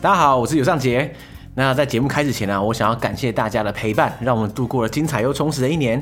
[0.00, 1.12] 大家好，我是尤尚杰。
[1.56, 6.00] 那在节目开始前呢、我想要感谢大家的陪伴，让我们度过了精彩又充实的一年。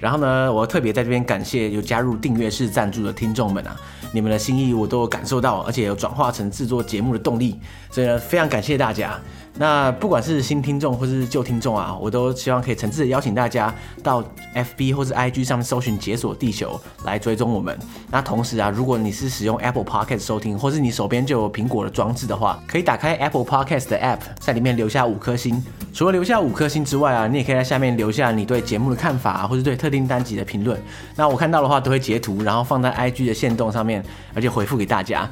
[0.00, 3.76] 然后呢，我特别在这边感谢有加入订阅式赞助的听众们啊，
[4.10, 9.16] 你们的心意我都有感受到，而且有转化成制作节目的动力，所以呢，非常感谢大家。
[9.58, 14.22] 那不管是新听众或是旧听众啊，我都希望可以诚挚的邀请大家到
[14.54, 17.78] FB 或是 IG 上面搜寻“解锁地球”来追踪我们。
[18.10, 25.64] 那同时啊，如果你是使用 Apple Podcast 收听，或是你手边就有苹果的装置的话，可以打开 Apple Podcast 的 App，在里面留下五颗星。
[25.94, 30.78] 除了留下五颗星之外啊，你也可以在下面留下你对节目的看法，或是对特定单集的评论。
[31.14, 35.26] 那我看到的话，都会截图，然后放在 IG 的限动上面，而且回复给大家。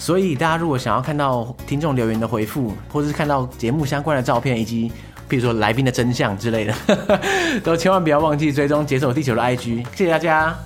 [0.00, 4.90] 所以大家如果想要看到听众留言的回复，或者是看到节目相关的照片，以及
[5.28, 6.74] 比如说来宾的真相之类的，
[7.62, 9.84] 都千万不要忘记追踪解锁地球的 IG。
[9.94, 10.56] 谢谢大家。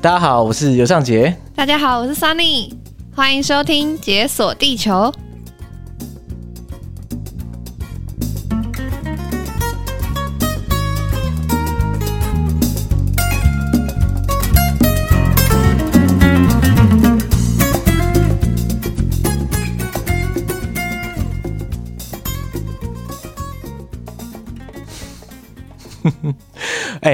[0.00, 1.36] 大家好，我是尤尚杰。
[1.54, 2.72] 大家好，我是 Sunny。
[3.14, 5.12] 欢迎收听解锁地球。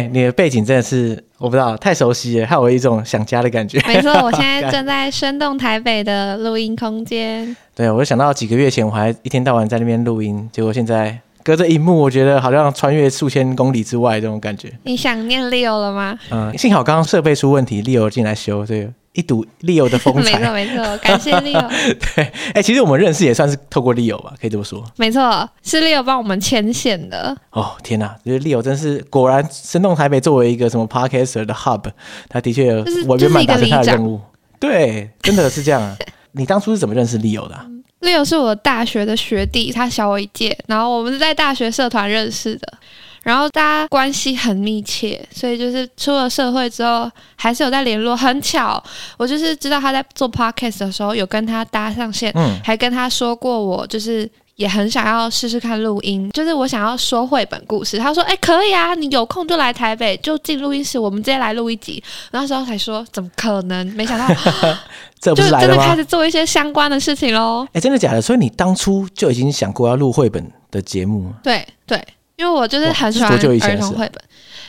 [0.01, 3.79] 哎、欸，你的背景真的是我不知道太熟悉了，害我有一种想家的感觉。
[3.87, 7.55] 没错，我现在 正在生动台北的录音空间。
[7.75, 14.73] 对，我就想到几个月前我还一天到晚在那边录音，结果现在隔着荧幕，我觉得好像穿越数千公里之外这种感觉。
[14.85, 16.19] 你想念 Leo 了吗？
[16.31, 18.91] 嗯，幸好刚刚设备出问题，Leo 进来修这个。
[19.13, 21.69] 一睹 Leo 的风 采，没错没错，感谢 Leo。
[21.99, 24.85] 对，哎、欸，其实我们认识也算是透过 Leo 吧，可以这么说。
[24.97, 27.37] 没错，是 Leo 帮我们牵线的。
[27.51, 31.91] 哦，天哪，就是 Leo 真是果然，生动台北作为一个什么 Podcaster 的 Hub，
[32.29, 34.21] 他的确有我圆满达成他的任务。
[34.61, 35.97] 对，真的是这样啊。
[36.33, 42.75] 你当初是怎么认识 Leo 的、啊嗯、？Leo 是我大学的学弟，他小我一届，然后我们是在大学社团认识的。
[43.23, 48.17] 然后大家关系很密切，所以就是出了社会之后还是有在联络。
[48.17, 48.83] 很巧，
[49.17, 57.99] 我就是知道他在做 podcast 的时候有跟他搭上线，嗯，还跟他说过我就是也很想要试试看录音，就是我想要说绘本故事。
[57.99, 63.87] 他说：“哎，可以啊，你有空就来台北，就进录音室，我们直接来录一集。”然后那时候才说：“怎么可能？
[63.89, 64.27] 没想到，
[65.21, 68.21] 这不是就真的开始做一些相关的事情喽。”哎，真的假的？
[68.21, 71.33] 所以你当初就已经想过要录绘本的节目？
[71.43, 72.03] 对对。
[72.41, 74.23] 因为我就是很喜欢儿童绘本，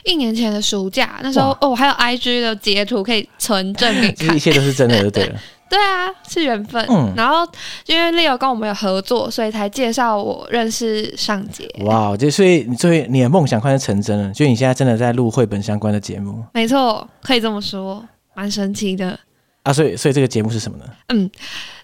[0.04, 5.40] 一年前的暑假，那时候哦，我还有 IG 的截图可以存证给你看，一切都是真的，就对了。
[5.72, 6.86] 对啊，是缘分。
[6.90, 7.50] 嗯，然后
[7.86, 11.66] 因为 Leo 跟我们有合作，所以才介绍我认识尚杰。
[11.86, 16.44] 哇，就所以所以你的梦想快要成真了，就你现在真的在录绘本相关的节目。
[16.54, 19.18] 没错，可以这么说，蛮神奇的。
[19.64, 20.84] 啊，所以所以这个节目是什么呢？
[21.08, 21.32] 嗯。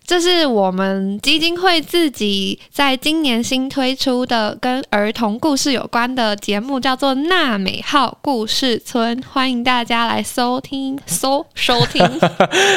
[0.07, 12.01] 这是我们基金会自己在今年新推出的跟儿童故事有关的节目，叫做《娜美号故事村》，欢迎大家来收听、收收听。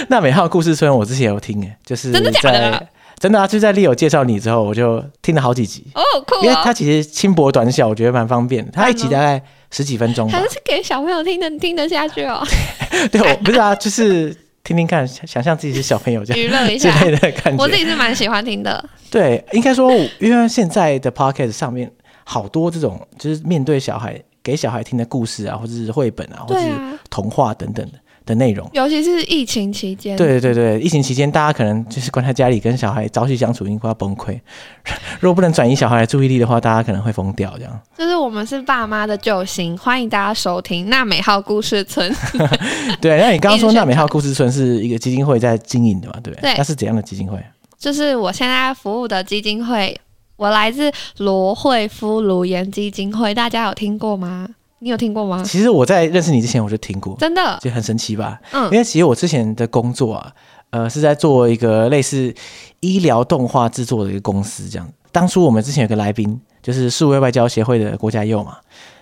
[0.09, 2.89] 娜美号故事村，我之前有听，诶，就是真的假的？
[3.21, 3.47] 真的啊！
[3.47, 6.41] 就在 Leo 介绍你之后，我就听了好几集哦，酷哦！
[6.43, 8.73] 因为它其实轻薄短小，我觉得蛮方便的。
[8.73, 12.45] 它一集大概十几分钟，还是给小朋友听的，听得下去哦。
[13.13, 14.37] 对，我不是啊，就是。
[14.63, 18.83] 听听看，想象自己是小朋友这样娱乐一下之类的感觉，我自己是蛮喜欢听的。
[19.11, 21.91] 对，应该说，因为现在的 podcast 上面
[22.25, 26.69] 好多这种，就是面对小孩、给小孩听的故事啊，或者是绘本啊，或者是
[27.09, 27.99] 童话等等的。
[28.27, 34.39] 的内容，尤其是疫情期间，对对对，疫情期间大家可能就是关在家里跟小孩朝夕相处，应该要崩溃。
[35.21, 37.53] 如果不能转移小孩的注意力的话，大家可能会疯掉。
[37.57, 42.15] 这样，就是我们是爸妈的救星，欢迎大家收听纳美号故事村。
[43.01, 46.15] 对，那你刚刚说纳美号故事村是一个基金会在经营的嘛？
[46.23, 46.53] 对不对？
[46.53, 47.43] 对，那是怎样的基金会？
[47.79, 49.99] 就是我现在服务的基金会，
[50.37, 54.47] 我来自罗惠夫卢岩基金会，大家有听过吗？
[54.81, 55.43] 你有听过吗？
[55.45, 58.41] 其实我在认识你之前我就听过，真的就很神奇吧？
[58.53, 60.33] 嗯，因为其实我之前的工作啊，
[60.71, 62.35] 呃，是在做一个类似
[62.81, 64.89] 医疗动画制作的一个公司，这样。
[65.13, 68.57] 当初我们之前有个来宾，就是数位外交协会的郭家佑嘛。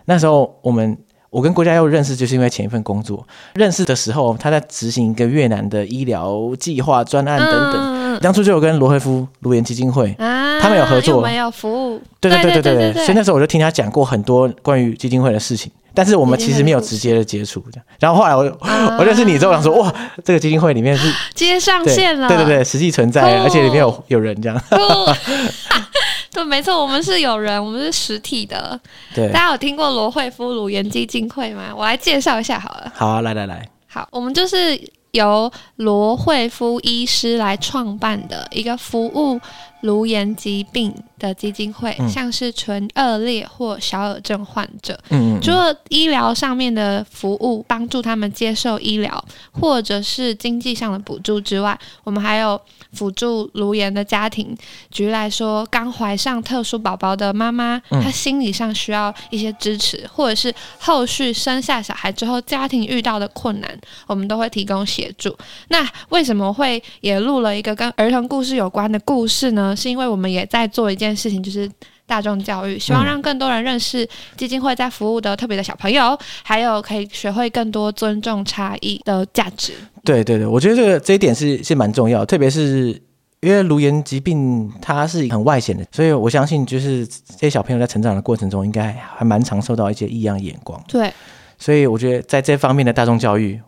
[0.07, 0.99] 那时候我们
[1.31, 3.25] 我跟郭家佑认识，就是因为前一份工作
[3.55, 7.75] 认识的时候，他在执行一个越南的医疗计划专案等等。
[7.77, 10.61] 嗯、当初就有跟罗惠夫卢颜基金会啊。
[10.61, 12.03] 他们有合作，我们有服务。
[12.21, 17.65] 对对对对对对，所以那时候我就听他讲过很多关于基金会的事情，但是我们其实没有直接的接触。
[17.73, 19.95] 这样，然后后来我、啊、我认识你之后，想说哇，
[20.25, 24.61] 这个基金会里面是接上线了，对对对，实际存在，而且里面有有人这样。
[26.33, 28.79] 对，没错，我们是有人，我们是实体的。
[29.15, 31.73] 对，大家有听过罗惠夫卢颜基金会吗？
[31.77, 32.93] 我来介绍一下好了。
[32.95, 33.67] 好啊，来来来。
[33.87, 34.79] 好，我们就是
[35.13, 39.41] 由罗惠夫医师来创办的一个服务
[39.83, 52.61] 颅颜疾病的基金会，嗯、像是唇顎裂或小耳症患者，嗯，除了医疗上面的服务，帮助他们接受医疗或者是经济上的补助之外，我们还有
[52.93, 54.57] 辅助颅颜的家庭。
[54.91, 65.37] 举例来说，刚怀上特殊宝宝的妈妈，嗯、她心理上需要一些支持，或者是后续生下小孩之后家庭遇到的困难，我们都会提供协助。
[65.69, 69.68] 那为什么会也录了一个跟儿童故事有关的故事呢？
[69.75, 71.71] 是因为我们也在做一件事情，就是
[72.07, 79.73] 大众教育，希望让更多人认识基金会在服务的特别的小朋友，嗯、还有可以学会更多尊重差异的价值。
[80.05, 83.01] 对对对，我觉得这个这一点是是蛮重要，特别是
[83.41, 90.83] 因为颅颜疾病它是很外显的，所以我相信就是这些小朋友在成长的过程中，应该还蛮常受到一些异样眼光。
[90.89, 91.13] 对，
[91.59, 93.61] 所以我觉得在这方面的大众教育。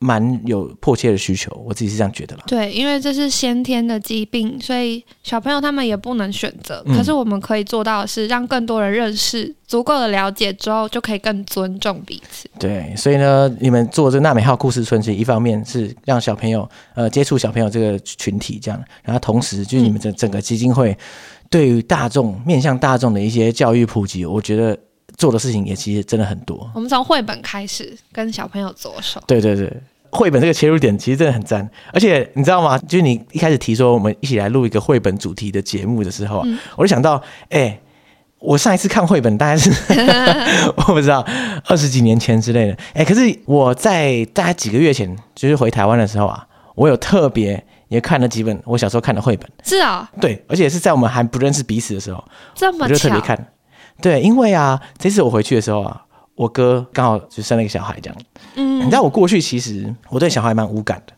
[0.00, 2.44] 蛮有迫切的需求，我自己是这样觉得啦。
[2.46, 6.82] 对，因为这是先天的疾病，所以小朋友他们也不能选择。
[6.86, 12.48] 嗯、可是我们可以做到的是，让更多人认识、足够的了解之后，就可以更尊重彼此。
[12.60, 20.96] 对，所以呢，你们做这纳美号故事村，其实一方面是让小朋友呃接触小朋友这个群体，这样，然后同时就是你们整整个基金会
[21.50, 24.78] 对于大众、嗯、面向大众的一些教育普及，我觉得。
[25.18, 26.70] 做的事情也其实真的很多。
[26.74, 29.20] 我们从绘本开始跟小朋友着手。
[29.26, 29.70] 对对对，
[30.10, 31.68] 绘本这个切入点其实真的很赞。
[31.92, 32.78] 而且你知道吗？
[32.78, 37.16] 就是你一开始提说我们一起来录一个绘本主题的节目的时候，嗯、我就想到，
[37.50, 37.80] 哎、欸，
[38.38, 39.68] 我上一次看绘本大概是
[40.76, 41.26] 我不知道
[41.66, 42.72] 二十几年前之类的。
[42.94, 49.50] 哎、欸，可是我在大概几个月前，就是回台湾的时候啊，我有特别也看了几本我小时候看的绘本。
[49.64, 52.24] 是啊、哦，对，而且是在我们还不认识彼此的时候，
[52.54, 53.52] 这么巧，我就特别看。
[54.00, 56.00] 对，因为啊，这次我回去的时候啊，
[56.34, 58.18] 我哥刚好就生了一个小孩，这样。
[58.54, 61.12] 嗯，你知道我过去其实我对小孩蛮无感的，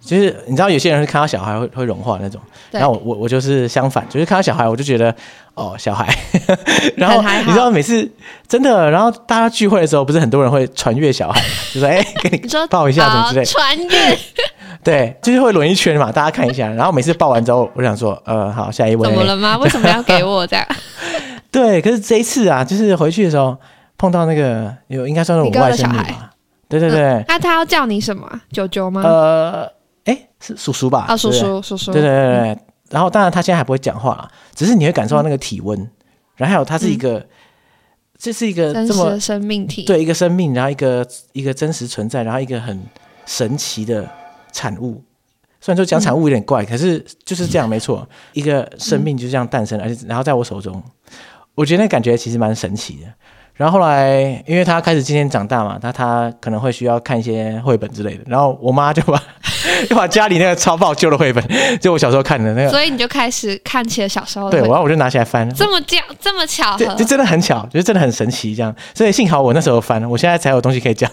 [0.00, 2.40] 就是你知道有些人是看到小孩会会融化那种，
[2.70, 5.14] 对然后我我我就是相反，就是看到小孩我就觉得
[5.54, 6.12] 哦小孩，
[6.96, 8.10] 然后你知道每次
[8.48, 11.40] 真的，然后大家聚会的时候，不是很多人会传阅小孩，
[11.72, 14.18] 就说哎给你抱一下什么之类，传阅，
[14.82, 19.56] 对，就是会轮一圈嘛，大家看一下，然后每次抱完之后，我想说呃好下一位，怎么了吗？
[19.58, 20.66] 为什么要给我这样？
[21.54, 23.56] 对，可是这一次啊，就是回去的时候
[23.96, 26.32] 碰到那个有应该算是我外甥女吧，
[26.68, 27.24] 对对对。
[27.28, 28.28] 那、嗯啊、他要叫你什么？
[28.50, 29.00] 舅舅吗？
[29.02, 29.72] 呃，
[30.06, 31.04] 哎，是叔叔吧？
[31.06, 31.92] 啊、哦，叔叔，叔叔。
[31.92, 32.50] 对对对对。
[32.50, 32.60] 嗯、
[32.90, 35.90] 然后当然他现在还不会讲话了，只是你会感受到那个体温，嗯、
[36.34, 37.28] 然后还有他是一个，嗯、
[38.18, 42.82] 这是一个这么真实的生命体，对，一个生命，然后一个一个真实存在，然后一个很
[43.26, 44.04] 神奇的
[44.50, 45.00] 产物。
[45.60, 50.82] 虽然说讲产物有点怪，嗯、可是就是这样，没错，一个生命就这样诞生，而且然后在我手中。
[51.54, 53.06] 我觉得那感觉其实蛮神奇的。
[53.54, 58.24] 然后后来，因为他开始渐渐长大嘛，他他可能会需要看一些绘本之类的。
[58.26, 59.22] 然后我妈就把
[59.88, 61.44] 就把家里那个超爆旧的绘本，
[61.80, 64.58] 就我小时候看的那个，所以你就开始看起了小时候的。
[64.58, 65.48] 对，然后我就拿起来翻。
[65.54, 68.74] 这么巧，这么巧合，对，就真的很巧，就是真的很神奇这样。
[68.92, 71.08] 所以幸好我那时候翻，我现在才有东西可以讲。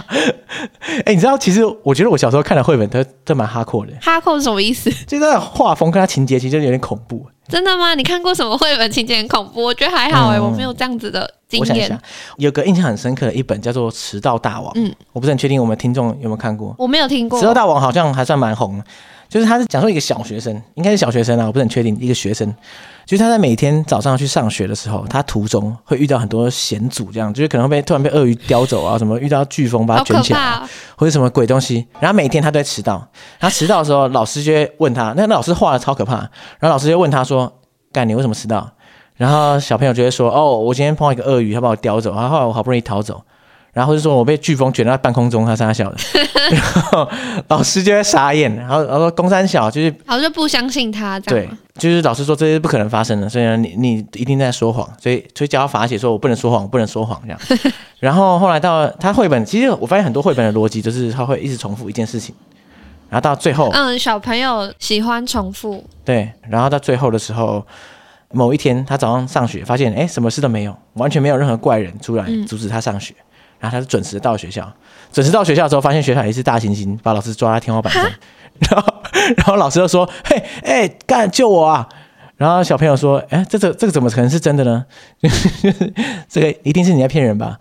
[1.06, 3.94] 哎，你知道，其实我觉得我小时候看的绘本都都蛮哈扣的。
[4.02, 4.90] 哈扣是什么意思？
[5.06, 7.26] 就是那画风跟他情节其实有点恐怖。
[7.48, 7.94] 真的吗？
[7.94, 9.62] 你看过什么绘本情节很恐怖？
[9.62, 11.60] 我觉得还好哎、欸，嗯、我没有这样子的经验。
[11.60, 11.98] 我想一下，
[12.38, 14.72] 有个印象很深刻的一本叫做《迟到大王》。
[14.76, 16.74] 嗯，我不是很确定我们听众有没有看过。
[16.78, 17.38] 我没有听过。
[17.40, 18.82] 《迟到大王》好像还算蛮红，
[19.28, 22.52] 就是他是讲述一个小学生，应该是小学生啊，我不是很确定，一个学生。
[23.06, 31.86] 就是他在每天早上去上学的时候，他途中会遇到很多险阻，这样就是可能会被突然被鳄鱼叼走啊，什么遇到飓风把他卷起来，啊，或者什么鬼东西。
[32.00, 33.06] 然后每天他都在迟到，
[33.38, 36.16] 他迟到的时候，老师就会问他，那那老师画的超可怕。
[36.58, 37.60] 然后老师就问他说
[37.92, 38.68] ：“干，你为什么迟到？”
[39.14, 43.22] 然后小朋友就会说：“哦，我今天碰到一个鳄鱼，他把我叼走，然后后来我好不容易逃走。”
[43.76, 45.98] 然后就说我被飓风卷到半空中，他三小的，
[46.50, 47.06] 然后
[47.48, 57.38] 老师就会傻眼，然后然后说公三小就是老师就不相信他，对，就是老师说这些不可能发生的，所以呢你你一定在说谎，所以所以教他罚写说我不能说谎，我不能说谎这样。
[58.00, 62.34] 然后后来到他绘本，其实我发现很多绘本的逻辑就是他会一直重复一件事情，
[63.10, 67.62] 然后到最后，嗯，小朋友喜欢重复，对，然后到最后的时候，
[68.32, 73.12] 某一天他早上上学发现哎什么事都没有，完全没有任何怪人出来阻止他上学。
[73.12, 73.25] 嗯
[73.66, 74.72] 然后他是准时到学校，
[75.12, 78.04] 准时到学校之后，发现学校也是大猩猩，把老师抓在天花板上，
[78.70, 78.94] 然后
[79.36, 81.88] 然后老师就说：“嘿，哎，干救我啊！”
[82.36, 84.84] 然后小朋友说：“哎，这这这个怎么可能是真的呢？
[86.28, 87.56] 这个一定是你在骗人吧？”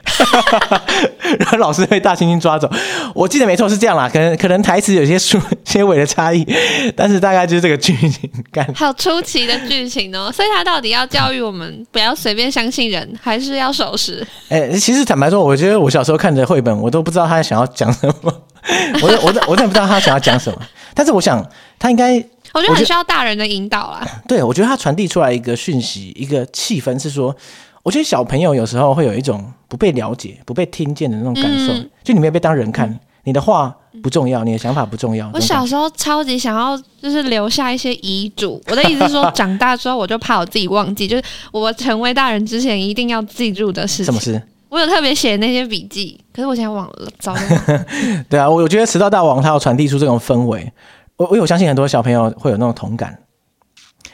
[1.39, 2.69] 然后老师被大猩猩抓走。
[3.13, 6.45] 我记得没错是这样啦，可能可能台词有些书些尾的差异，
[6.93, 8.67] 但是大概就是这个剧情感。
[8.73, 10.29] 好出奇的剧情哦！
[10.29, 14.27] 所以他到底要教育我们不要随便相信人，还是要守时？
[14.49, 18.13] 哎，其实坦白说，我觉得我小时候看着绘本，我都不知道他想要讲什么。
[18.21, 20.61] 我我我我真的不知道他想要讲什么。
[20.93, 21.45] 但是我想
[21.79, 22.21] 他应该。
[22.55, 24.07] 我觉得很需要大人的引导啦。
[24.27, 27.35] 对，我觉得他传递出来一个讯息，一个气氛是说，
[27.83, 35.29] 我觉得小朋友有时候会有一种不被了解、不被听见的那种感受，嗯、就你没有被当人看，嗯、你的话不重要，你的想法不重要。
[35.33, 38.61] 我小时候超级想要，就是留下一些遗嘱。
[38.67, 44.05] 我的意思是说，长大之后我就怕我自己忘记，就是我成为大人之前一定要记住的事情。
[44.05, 44.41] 什么事？
[44.69, 47.85] 我有特别写那些笔记，可是我现在忘了，早就忘了。
[48.29, 50.71] 对啊，我我觉得迟到大王他要传递出这种氛围。
[51.17, 53.17] 我我有相信很多小朋友会有那种同感。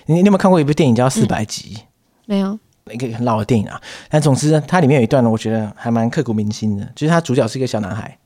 [0.06, 1.76] 你你有没有看过一部电影叫《四百集》？
[1.80, 1.84] 嗯，
[2.26, 2.60] 没有，
[2.92, 3.80] 一个很老的电影啊。
[4.10, 6.86] 但总之，它里面有一段呢，我觉得还蛮刻骨铭心的。
[6.96, 8.18] 就是他主角是一个小男孩，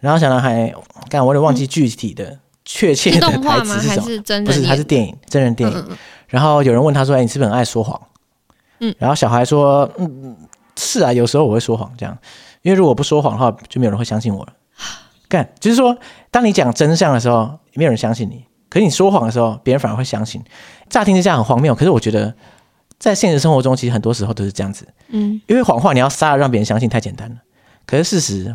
[0.00, 0.72] 然后小男孩，
[1.08, 5.96] 刚我有点忘记具体的、嗯、确切的台词是什么，是不是，它是电影，真人电影。
[6.28, 8.00] 然后有人问他说：“哎，你是不是很爱说谎？”
[8.80, 10.36] 嗯，然后小孩说：“嗯，
[10.76, 12.16] 是啊，有时候我会说谎，这样，
[12.62, 14.52] 因为如果不说谎的话，就没有人会相信我了。”
[15.28, 15.96] 干，就是说，
[16.30, 20.42] 当你讲真相的时候，没有人相信你；可是你说谎的时候，别人反而会相信。
[20.88, 22.34] 乍听之下很荒谬，可是我觉得，
[22.98, 24.86] 在现实生活中，其实很多时候都是这样子。
[25.08, 27.36] 嗯，因为谎话你要撒了让别人相信太简单了，
[27.86, 28.54] 可是事实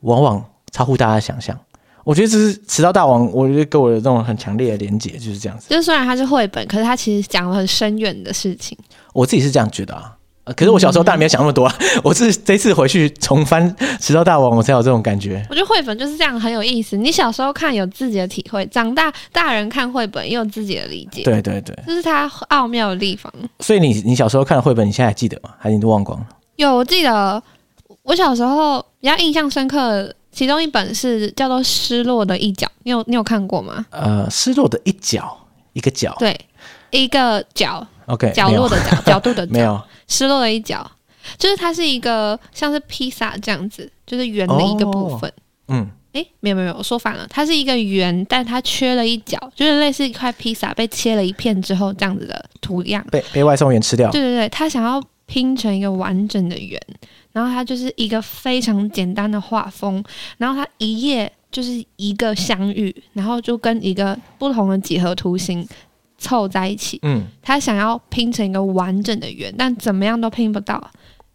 [0.00, 1.58] 往往超乎大家的想象。
[2.04, 5.68] 我觉得这是迟到大王，我觉得给我的这种很强烈的连结就是这样子。
[5.68, 8.76] 就虽然它是绘本，可是它其实讲了很深远的事情。
[9.12, 10.16] 我自己是这样觉得啊。
[10.56, 13.72] 可是我小时候当然没有想那么多，啊，嗯、 我是这次回去重翻
[14.04, 15.44] 《石头大王》，我才有这种感觉。
[15.48, 16.96] 我觉得绘本就是这样，很有意思。
[16.96, 21.22] 你小时候看有自己的体会，长大大人看绘本也有自己的理解。
[21.22, 23.32] 对对对，这是它奥妙的地方。
[23.60, 25.50] 所以你你小时候看的绘本，你现在还记得吗？
[25.58, 26.26] 还是你都忘光了？
[26.56, 27.40] 有，我记得
[28.02, 33.86] 我小时候比较印象深刻，其中一本是叫做《失落的一角》，你有你有看过吗？
[33.90, 35.38] 呃，失落的一角，
[35.72, 36.36] 一个角，对，
[36.90, 37.86] 一个角。
[38.06, 39.80] OK，角落的角，角度的角， 没有
[40.12, 40.88] 失落的一角，
[41.38, 45.30] 就是它是一个像是披萨这样子，就是圆的一个部分。
[45.30, 45.32] 哦、
[45.68, 54.10] 嗯，诶，没有没有没有，我说反了，它是一个圆，但它缺了一角，就是类似一块披萨被切了一片之后这样子的图样，被被外送员吃掉。
[54.10, 56.78] 对对对，他想要拼成一个完整的圆，
[57.32, 60.04] 然后它就是一个非常简单的画风，
[60.36, 65.66] 然后它一页就是一个相遇，然后就跟一个不同的几何图形。
[66.22, 70.80] 凑在一起，嗯，他想要拼成一个完整的圆，但怎么样都拼不到。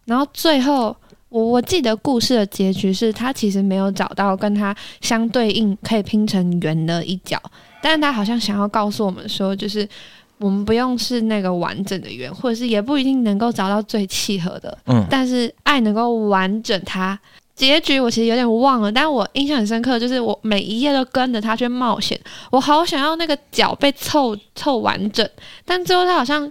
[0.06, 0.96] 然后最后，
[1.28, 7.38] 我我记得故事的结局是他其实没有找到跟他相对应可以拼成圆的一角，
[7.82, 9.86] 但是他好像想要告诉我们说，就是
[10.38, 17.18] 我们不用是那个完整的圆，或者是也不一定能够找到最契合的，嗯，但是爱能够完整它。
[17.58, 22.18] 结局我其实有点忘了，但我印象很深刻，就是我每一页都跟着他去冒险，
[22.52, 25.28] 我好想要那个脚被凑凑完整，
[25.64, 26.50] 但最后他好像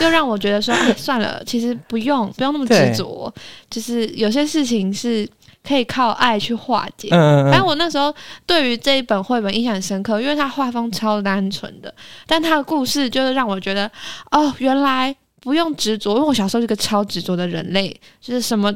[0.00, 3.30] 又让我觉得说，哎，算了，其实不用不用那么执着，
[3.68, 5.28] 就是有些事情是
[5.62, 7.10] 可以靠爱去化解。
[7.12, 8.14] 嗯，反正我那时候
[8.46, 11.94] 对于这一本绘本印象很深刻，因为它画风超单纯的，
[12.26, 13.90] 但它的故事就是让我觉得，
[14.30, 18.74] 哦，原来不用执着，因为我小时候是个超执着的人类，就是什么。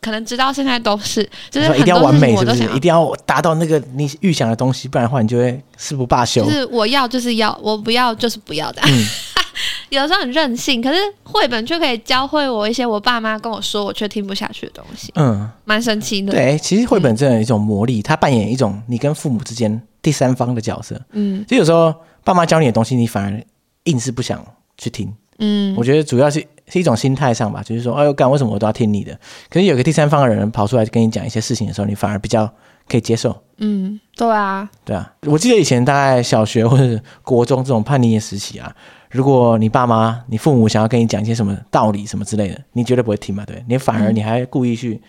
[0.00, 2.64] 可能直到现在都是，就是一定要完美，是不是？
[2.74, 6.44] 一定要达到那个你预想的东西，不然的话，你就会誓不罢休。
[6.44, 8.80] 就是我要就是要，我不要就是不要的。
[8.86, 9.06] 嗯、
[9.90, 15.12] 有的时候很任性，可是绘本却可以教会我一些我爸妈跟我说我却听不下去的东西。
[15.16, 16.32] 嗯，蛮神奇的。
[16.32, 21.00] 对，其实绘本真的有一种魔力，它扮演一种你跟父母之间第三方的角色。
[21.12, 23.44] 嗯，就有时候爸妈教你的东西，你反而
[23.84, 24.44] 硬是不想
[24.76, 25.12] 去听。
[25.38, 26.46] 嗯，我觉得主要是。
[26.70, 29.18] 是一种心态上吧，就是说，哎呦干，为什么我都要听你的？
[29.48, 32.50] 可是有个第三方的人跑出来跟你讲一些事情的时候，你反而比较
[32.88, 33.36] 可以接受。
[33.58, 35.12] 嗯，对啊，对啊。
[35.26, 38.72] 我记得以前大概小学或者国中这种叛逆的时期啊，
[39.10, 43.64] 如果你爸妈、你父母想要跟你讲一些什么道理什么之类的，你绝对不会听嘛，对？
[43.68, 45.00] 你反而你还故意去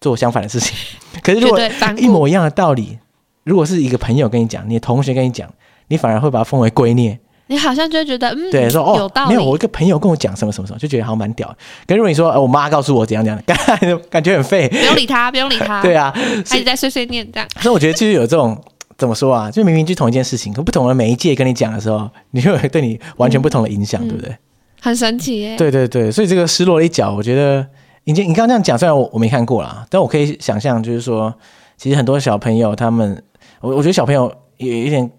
[0.00, 0.74] 做相反的事情。
[1.14, 1.58] 嗯、可是如果
[1.96, 2.98] 一模一样的道理，
[3.44, 5.48] 如果是一个朋友跟你讲，你的同学跟你讲，
[5.88, 7.18] 你反而会把它奉为圭臬。
[7.48, 9.30] 你好像就会觉得，嗯，对，说哦，有道理。
[9.30, 11.48] 没有，我一个朋友跟我讲什么什么什么，就觉得好像蛮屌。
[11.86, 14.68] 可是如果你说，呃，我妈告诉我怎样怎样， 感觉很废。
[14.68, 15.80] 不用理他，不用理他。
[15.82, 17.48] 对啊，一直在碎碎念这样。
[17.60, 18.56] 所以我觉得其实有这种
[18.96, 24.36] 怎么说啊，就明明就同一件事情，可不同的媒介跟你讲的时候，你就会对你完全不同的影响，嗯、对不对？
[24.80, 25.56] 很神奇耶。
[25.56, 27.66] 对对对，所以这个失落的一角，我觉得，
[28.04, 31.34] 你你刚刚这样讲，虽然我我没看过啦，但我可以想象，就是说，
[31.76, 33.22] 其实很多小朋友他们，
[33.60, 35.10] 我我觉得小朋友也有一点。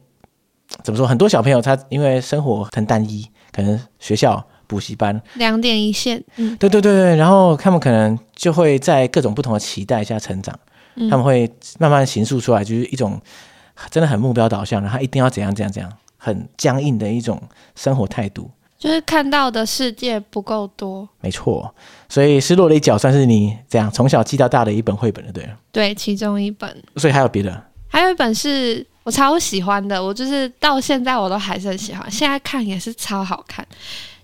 [0.83, 1.05] 怎么说？
[1.05, 5.21] 很多小朋友他因为生活很单一，可可能学校补习班。
[5.35, 10.57] 两点一线，嗯，对对对对，然后他们可能就会在各种不同的期待下成长，
[10.95, 13.19] 嗯、他们会慢慢形塑出来，就是一种
[13.91, 17.41] 真的很目标导向，然后一定要怎样怎样怎样，很僵硬的一种
[17.75, 18.49] 生活态度。
[18.77, 21.75] 就是看到的世界不够多，没错，
[22.07, 25.43] 所以失落的一角算是你这样从小记到大的一本绘本了，对？
[25.43, 33.67] 了，对，其中一本，所以还有别的，还有一本是我超喜欢的，我就是到现在我都还是很喜欢，现在看也是超好看，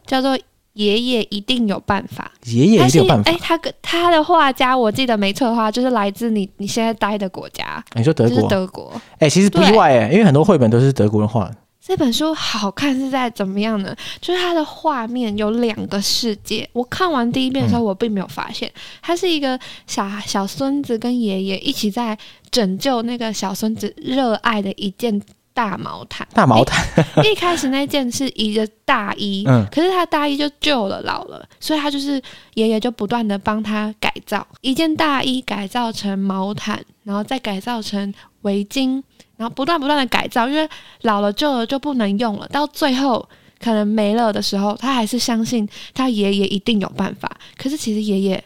[0.06, 0.38] 叫做
[0.74, 11.56] 《爷爷一定有办法》，爷爷一定有办法，哎，他跟他的画家，我记得没错的话，就是来自你你现在待的国家，你说德国，德国，哎，其实不意外哎，因为很多绘本都是德国人画的。
[11.88, 13.96] 这本书好看是在怎么样呢？
[14.20, 16.68] 就是它的画面有两个世界。
[16.74, 18.72] 我看完第一遍的时候，我并没有发现，
[19.04, 22.18] 它是一个小小孙子跟爷爷一起在
[22.56, 25.22] 拯救那个小孙子热爱的一件
[25.54, 26.26] 大毛毯。
[26.34, 26.86] 大毛毯，
[27.26, 32.22] 一开始那件是一个大衣，嗯，可是他大衣就旧了老了，所以他就是
[32.54, 39.04] 爷爷就不断的帮他改造一件大衣，改造成毛毯，然后再改造成围巾。
[39.38, 40.66] 然后不断不断的改造，因为
[41.02, 43.28] 老了旧了就不能用了，到最后
[43.60, 47.30] 可能没了的时候，他还是相信他爷爷一定有办法。
[47.58, 48.42] 可是其实爷爷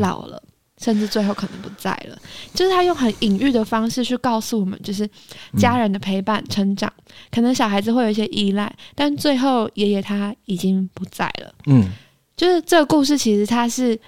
[0.00, 0.51] 老了，嗯、
[0.82, 2.18] 甚至最后可能不在了。
[2.52, 5.08] 就是他用很隐喻的方式去告诉我们，就是
[5.56, 11.54] 家人的陪伴、成长，嗯、可能小孩子会有一些依赖，但最后爷爷他已经不在了。
[11.66, 11.88] 嗯，
[12.36, 13.98] 就是这个故事其实它是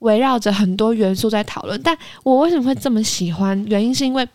[0.00, 1.80] 围绕着很多元素在讨论。
[1.82, 3.64] 但我为什么会这么喜欢？
[3.68, 4.28] 原因是因为。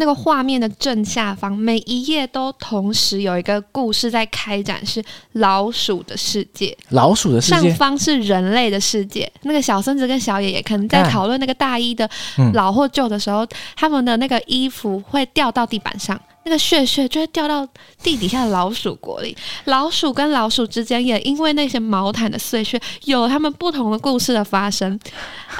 [0.00, 6.74] 那个画面的正下方，每一页都同时有一个故事在开展，是老鼠的世界。
[6.88, 7.68] 老鼠的世界。
[7.68, 9.30] 上方是人类的世界。
[9.42, 12.08] 那个小孙子跟小爷爷可能在讨论那个大衣的
[12.54, 16.18] 老或旧的时候，他们的那个衣服会掉到地板上。
[16.50, 17.64] 那个屑屑就会掉到
[18.02, 24.98] 地底下的老鼠国里，老鼠跟老鼠之间也因为那些毛毯的碎屑，有他们不同的故事的发生，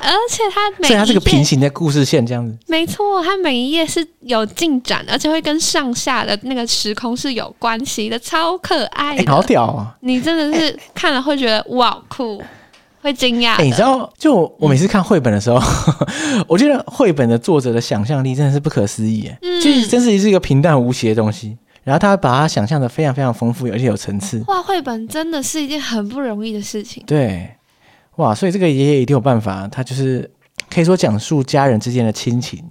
[0.02, 2.58] 而且它每所以它是个平行的故事线这样子。
[2.66, 9.94] 没错，它每一页是有进展，而且会跟上下的那个时空是有关系的，超可爱的，欸、好屌啊！
[10.00, 12.42] 你真的是看了会觉得哇酷。
[13.00, 13.54] 会惊讶。
[13.56, 15.58] 哎，你知道，就我每次看绘本的时候，
[16.36, 19.30] 嗯、 我觉得绘本的作者的想象力真的是不可思议。
[19.42, 24.42] 嗯，就是真是是一个平淡无奇的东西，然后他把它想象的非常非常丰富，而且有层次。
[24.46, 27.02] 画绘本真的是一件很不容易的事情。
[27.06, 27.50] 对，
[28.16, 30.30] 哇，所以这个爷爷一定有办法，他就是
[30.68, 32.62] 可以说讲述家人之间的亲情，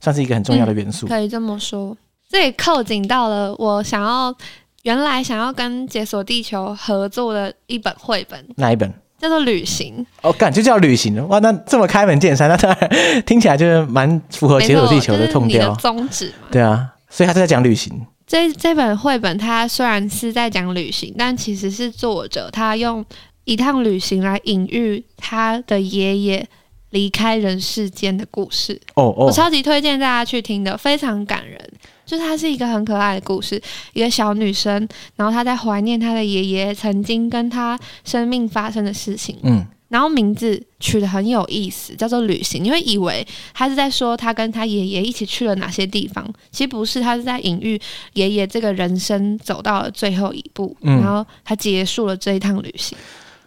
[0.00, 1.06] 算是一个很重要的元素。
[1.06, 1.96] 嗯、可以这么说，
[2.28, 4.34] 这也扣紧到了我想要
[4.82, 8.46] 原来想要跟解锁地球合作的一本绘本。
[8.56, 8.92] 哪一本？
[9.24, 11.38] 叫做旅行哦，感就叫旅行哇！
[11.38, 16.48] 那这么开门见山， 那当然听起来就是蛮符合解锁地球的痛调宗旨嘛。
[16.50, 17.92] 对啊，所以他是在讲旅行。
[18.26, 23.04] 这这本绘本它虽然是在讲旅行，但其实是作者他用
[23.44, 26.46] 一趟旅行来隐喻他的爷爷
[26.94, 28.80] 离开人世间的故事。
[28.94, 31.60] 哦哦，我超级推荐大家去听的，非常感人。
[32.06, 33.60] 就是它是一个很可爱的故事，
[33.94, 39.38] 一个小女生，然后她在怀念她的爷爷曾经跟她生命发生的事情。
[39.42, 42.62] 嗯，然后名字取得很有意思，叫做旅行。
[42.62, 47.80] 你会以为他是在说他跟他爷爷一起去了哪些地方，其实不是，他是在隐喻
[48.12, 52.98] 爷爷这个人生走到了最后一步，嗯、然后他结束了这一趟旅行，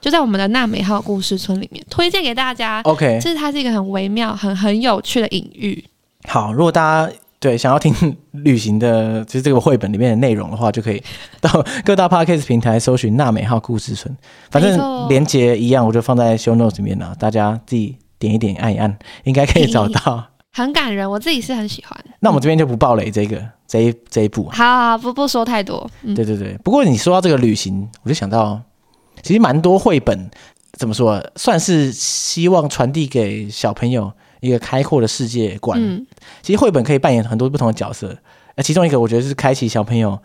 [0.07, 2.79] 就在我们的纳美号故事村里面，推荐给大家。
[2.83, 5.83] OK，这是它是一个很微妙、很很有趣的隐喻。
[6.29, 7.13] 好，如果大家。
[7.39, 7.93] 对，想要听
[8.31, 11.03] 旅行的，就是这个绘本里面的内容的话，就可以
[11.39, 14.15] 到各大 Podcast 平台搜寻“娜美号故事村”，
[14.49, 20.23] 反正连接一样，我就放在 Show Notes 里面了，大家自己点一点，按一按，应该可以找到。
[20.53, 21.95] 很感人，我自己是很喜欢。
[22.21, 25.87] 那我们这边就不暴雷这个这一这一部，好，好，好，不不说太多。
[26.01, 28.59] 嗯、对对对，不过你说到这个旅行，我就想到，
[29.21, 30.29] 其实蛮多绘本
[30.73, 34.11] 怎么说，算是希望传递给小朋友。
[34.39, 36.05] 一个开阔的世界观，嗯、
[36.43, 38.15] 其实绘本可以扮演很多不同的角色。
[38.55, 40.15] 那其中一个，我觉得是开启小朋友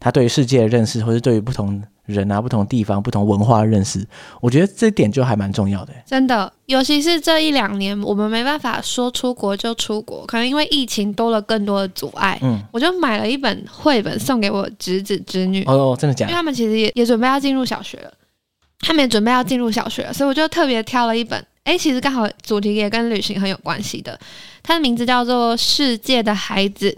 [0.00, 4.04] 他对于世界的认识，或是对于不同人啊、不同地方、不同文化的认识。
[4.40, 5.92] 我觉得这点就还蛮重要的。
[6.04, 12.36] 真的，尤其是这一两年，我们没办法说出国就出国，可能因为疫情多了更多的阻碍。
[12.42, 15.62] 嗯，我就买了一本绘本送给我侄子侄女。
[15.66, 16.32] 哦，真的假的？
[16.32, 18.12] 因为他们其实也也准备要进入小学了，
[18.80, 21.44] 他们也准备要进入小学了，所以我就特别挑了一本。
[21.64, 24.18] 哎，其实刚好主题也跟旅行很有关系的。
[24.62, 26.96] 它的名字叫做《世界的孩子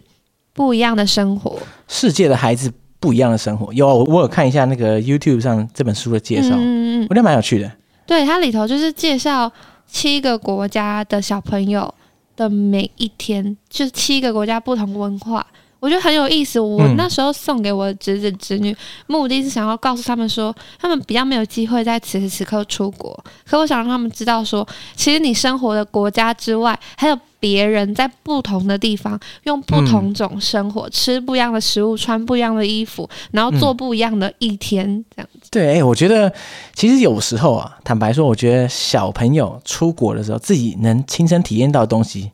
[0.53, 1.51] 不一样的生活》。
[1.88, 7.71] 世界的孩子不一样的生活，有我有看一下那个 YouTube 上这本书的介绍，嗯，我觉得蛮有趣的。
[8.07, 9.51] 对，它里头就是介绍
[9.87, 11.92] 七个国家的小朋友
[12.37, 15.45] 的每一天，就是七个国家不同文化。
[15.83, 16.61] 我觉得很有意思。
[16.61, 18.75] 我那时候送给我的侄子侄女，
[19.09, 23.12] 目的是想要告诉他们说，他们比较没有机会在此时此刻出国。
[23.45, 24.64] 可我想让他们知道说，
[24.95, 35.49] 其实你生活的国家之外，还有别人在不同的地方，用不同种生活，嗯、吃不一样的食物，穿不一样的衣服，然后做不一样的一天，嗯、这样子。
[35.51, 36.33] 对，欸，我觉得
[36.77, 42.31] 其实有时候啊，坦白说，我觉得小朋友出国的时候，自己能亲身体验到的东西，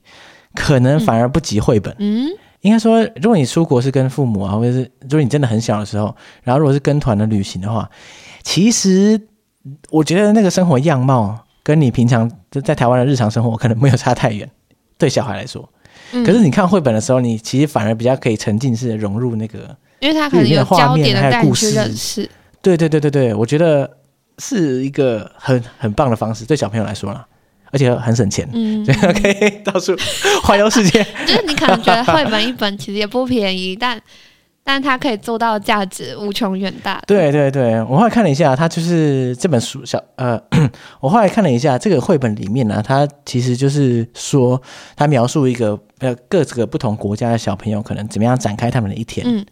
[0.55, 1.97] 可能反而不及绘本。
[1.99, 2.29] 嗯。
[2.61, 7.89] 嗯应该说，如果你出国是跟父母啊，或者是如果你真的很小的时候，然后如果是跟团的旅行的话，
[8.43, 9.21] 其实
[9.91, 12.31] 我觉得那个生活样貌跟你平常
[12.65, 14.51] 在台湾的日常生活可能没有差太远，
[14.99, 15.69] 对小孩来说。
[16.13, 22.29] 嗯、可是你看绘本的时候，你其实反而比较可以沉浸式的融入那个，因为它可能有焦点的带你去认识。
[22.61, 23.89] 对对对对对，我觉得
[24.39, 27.27] 是一个很很棒的方式，对小朋友来说啦。
[27.71, 29.95] 而且很省钱，嗯， 可以到处
[30.43, 31.03] 环游世界。
[31.27, 34.01] 就是你可能觉得绘本一本其实也不便宜， 但
[34.65, 37.03] 但它可以做到价值无穷远大。
[37.07, 40.39] 对对对，我后来看了一下，它就是这本书小呃，
[41.01, 44.61] 我后来看了一下这个绘本里面呢、啊，它其实就是说，
[44.95, 49.27] 它描述一个呃各个不同国家的小朋友可能怎么样展开他们的一天。
[49.27, 49.47] 嗯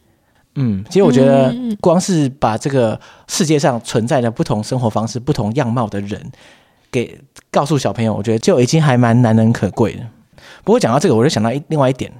[0.59, 2.99] 嗯，其实我觉得光是把这个
[3.29, 6.33] 世界上存在的不同生活方式、不同样貌的人。
[6.97, 10.01] 给告诉小朋友，我觉得就已经还蛮难能可贵的。
[10.65, 12.11] 不过讲到这个，我就想到一另外一点，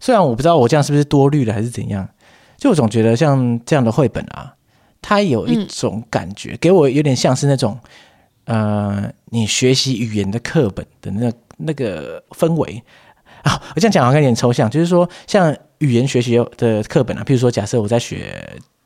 [0.00, 2.08] 虽然我不知道我这样是不是多虑了还是怎样，
[2.58, 4.52] 就我总觉得像这样的绘本啊，
[5.00, 7.78] 它有一种感觉，嗯、给我有点像是那种
[8.46, 12.82] 呃，你学习语言的课本的那那个氛围
[13.42, 13.62] 啊。
[13.76, 18.34] 我这样讲好像有点抽象，就是说像语言学习的课本啊，譬如说假设我在学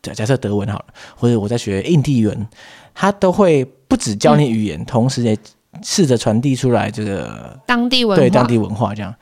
[0.03, 2.47] 假假设德文好了，或者我在学印地文，
[2.95, 3.67] 它都会。
[3.91, 5.37] 不只教你语言，嗯、同时也
[5.83, 9.13] 试着传递出来这个当地文化，对当地文化这样。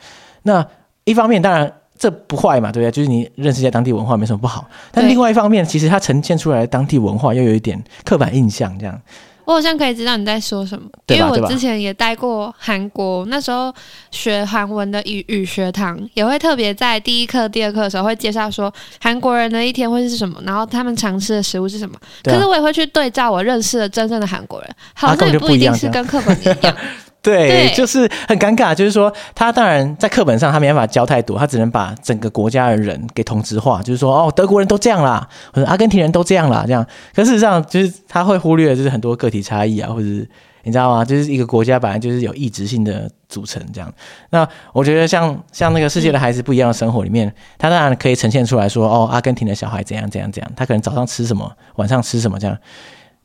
[0.42, 0.64] 那
[1.04, 2.92] 一方面当然这不坏嘛，对不对？
[2.92, 4.68] 就是你认识一下当地文化没什么不好。
[4.92, 9.00] 但另外一方面，其实它呈现出来的当地文化又有一点刻板印象这样。
[9.48, 13.74] 我好像可以知道你在说什么，因为我之前也待过韩国，那时候
[14.10, 21.98] 学韩文的语语学堂也会特别在第一课、第二课的时候会介绍说韩国人的一天会是什么，然后他们常吃的食物是什么。
[22.24, 26.76] 可是我也会去对照我认识的真正的韩国人，好像也不一定是跟课本一样。
[27.20, 36.86] 对，对就是很尴尬，就是说他当然在课本上他没办法教太多，他只能把整个国家的人给同质化，就是说哦，德国人都这样啦，或者阿根廷人都这样啦，这样。
[37.14, 40.26] 可事实上就是他会忽略就是很多个体差异啊，或者是
[40.62, 41.04] 你知道吗？
[41.04, 43.92] 就是一个国家本来就是有异质性的组成这样。
[44.30, 52.56] 那我觉得像像那个世界的孩子不一样的生活里面，他当然可以呈现出来说哦，阿根廷的小孩怎样怎样怎样，他可能早上吃什么，晚上吃什么这样。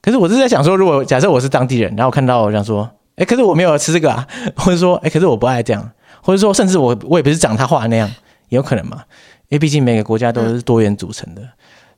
[0.01, 2.89] 可是我是在想说，如果假设我是当地人，然后我看到我想说。
[3.15, 8.07] 哎，可是我没有吃这个啊， 或者说，哎，可是我不爱这样，或者说，甚至我我也不是长他画那样，
[8.49, 9.03] 也有可能嘛，
[9.49, 11.49] 因为毕竟每个国家都是多元组成的，嗯、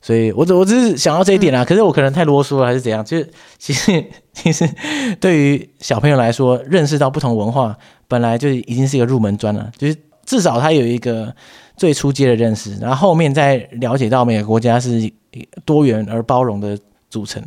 [0.02, 1.62] 所以我只我只是想到这一点啊。
[1.62, 3.04] 嗯、可是我可能太啰嗦了，还是怎样？
[3.04, 4.68] 就是其实 其实
[5.18, 7.76] 对于小朋友来说，认识到不同文化
[8.08, 11.34] 本来就已经是一个入门砖了，就是至少他有一个
[11.76, 15.10] 最初阶的认识，然后后面再了解到每个国家是
[15.64, 17.42] 多元而包容的组成，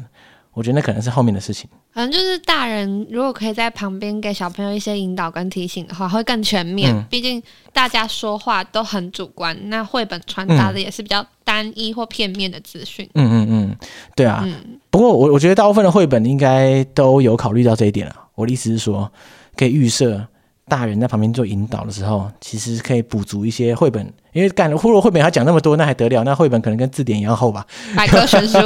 [0.53, 1.69] 我觉得那可能是后面的事情。
[1.99, 6.95] 可能就是大人如果可以在旁边给小朋友一些引导跟提醒的话，会更全面。
[6.95, 13.05] 嗯、毕竟大家说话都很主观，那绘本传达的也是比较单一或片面的资讯。
[13.15, 13.75] 嗯嗯嗯，
[14.15, 14.41] 对啊。
[14.45, 18.15] 嗯、不过我我觉得大部分的绘本应该都有考虑到这一点了。
[18.35, 19.11] 我的意思是说，
[19.57, 20.25] 可以预设
[20.69, 26.23] 大人在旁边做引导的时候，其实可以补足一些绘本，因为干忽略绘本他讲那么多，那还得了？
[26.23, 27.67] 那绘本可能跟字典一样厚吧？
[27.93, 28.57] 百科全书。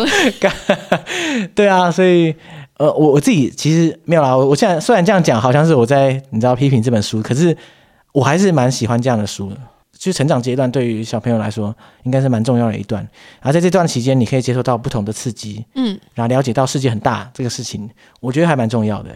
[1.56, 2.36] 对啊，所以。
[2.84, 4.36] 呃，我我自己其实没有啦。
[4.36, 7.56] 我我现在虽然这样讲，好像是我在你知道批评这本书，可是
[8.12, 9.58] 我还是蛮喜欢这样的书的。
[9.98, 13.08] 其实成长阶段对于小朋友来说，应该是蛮重要的一段。
[13.40, 19.10] 而在这段期间，你可以接受到不同的刺激，嗯，然后了解到世界很大这个事情，我觉得还蛮重要的。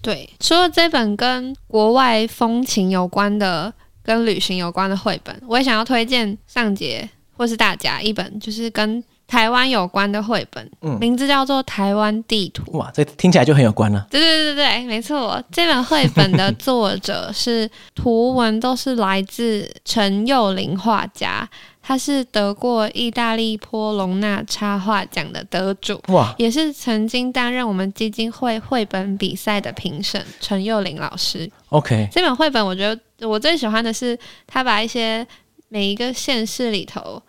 [0.00, 3.70] 对，除了这本跟国外风情有关的、
[4.02, 9.04] 跟旅行有关的绘本，我也想要推荐上节或是大家一本，就是跟。
[9.32, 12.70] 台湾有关的绘本，嗯，名字叫做《台湾地图》。
[12.76, 14.06] 哇，这听起来就很有关了。
[14.10, 15.42] 对对对对，没错。
[15.50, 21.48] 这本绘本的作者是图文都是来自陈又凌画家，
[21.80, 30.22] 他是得过意大利波隆纳插画奖的得主，哇，也是曾经担任我们基金会绘本比赛的评审。
[30.40, 35.26] 陈幼玲老师，OK，这本绘本我觉得我最喜欢的是他把一些
[35.70, 37.22] 每一个县市里头。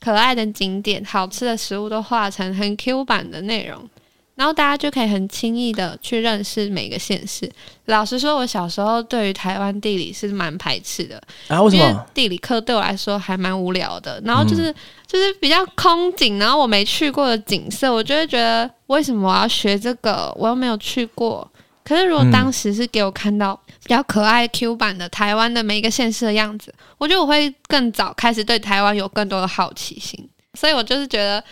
[0.00, 3.88] 可爱的景点、好吃的食物都画成很 Q 版的内容，
[4.36, 7.50] 然后大家就可以很轻易的去认识每个县市。
[7.86, 12.06] 老实说，我小时候对于台湾地理是蛮排斥的啊，为什么？
[12.14, 14.22] 地理课对我来说还蛮无聊的。
[14.24, 14.74] 然后就是、嗯、
[15.06, 20.32] 就是比较空景，然后我没去过的景色，我就会觉得为什么我要学这个？
[20.36, 21.50] 我又没有去过。
[21.88, 30.28] 可是如果当时是给我看到比较可爱 Q 版的台湾的每一个县市的样子，我觉得我会更早开始对台湾有更多的好奇心。
[30.52, 31.42] 所以我就是觉得。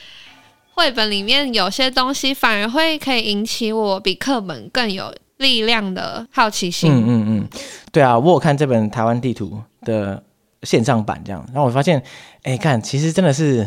[0.78, 6.92] 绘本里面有些东西反而会可以引起我比课本更有力量的好奇心。
[6.92, 7.48] 嗯嗯嗯，
[7.90, 10.22] 对啊，我有看这本台湾地图的
[10.64, 12.02] 线上版，这样，然后我发现，
[12.42, 13.66] 哎，看，其实真的是，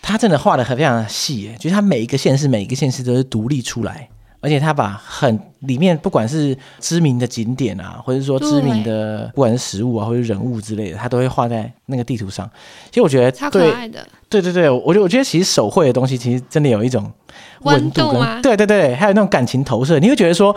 [0.00, 4.08] 他真的画的很非常的细，哎，就是他每一个县市，每一个县市都是独立出来。
[4.46, 12.48] 而且他把很里面不管是知名的景点啊，或者说知名的不管是食物啊，或者人物之类的，他都会画在那个地图上。
[12.90, 14.06] 其实我觉得超可爱的。
[14.28, 17.10] 对对对，我觉得我觉得其实手绘的东西其实真的有一种
[17.62, 18.40] 温度跟温度吗？
[18.40, 19.98] 对对对，还有那种感情投射。
[19.98, 20.54] 你会觉得说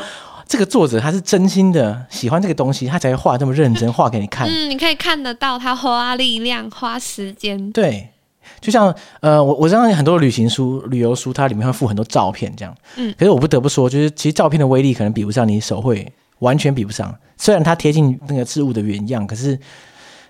[0.47, 4.47] 这个作者他是真心的喜欢这个东西，他才会画这么认真 画给你看。
[4.47, 7.71] 嗯，你可以看得到他花力量、花时间。
[7.71, 8.10] 对。
[8.59, 12.75] 就像呃，我我知道很多旅行书、旅游书，它里面会附很多照片，这样。
[12.97, 13.13] 嗯。
[13.17, 17.13] 可是我不得不说，就是其实照片的威力可能比不上你手绘，完全比不上。
[17.37, 19.57] 虽然它贴近那个事物的原样，可是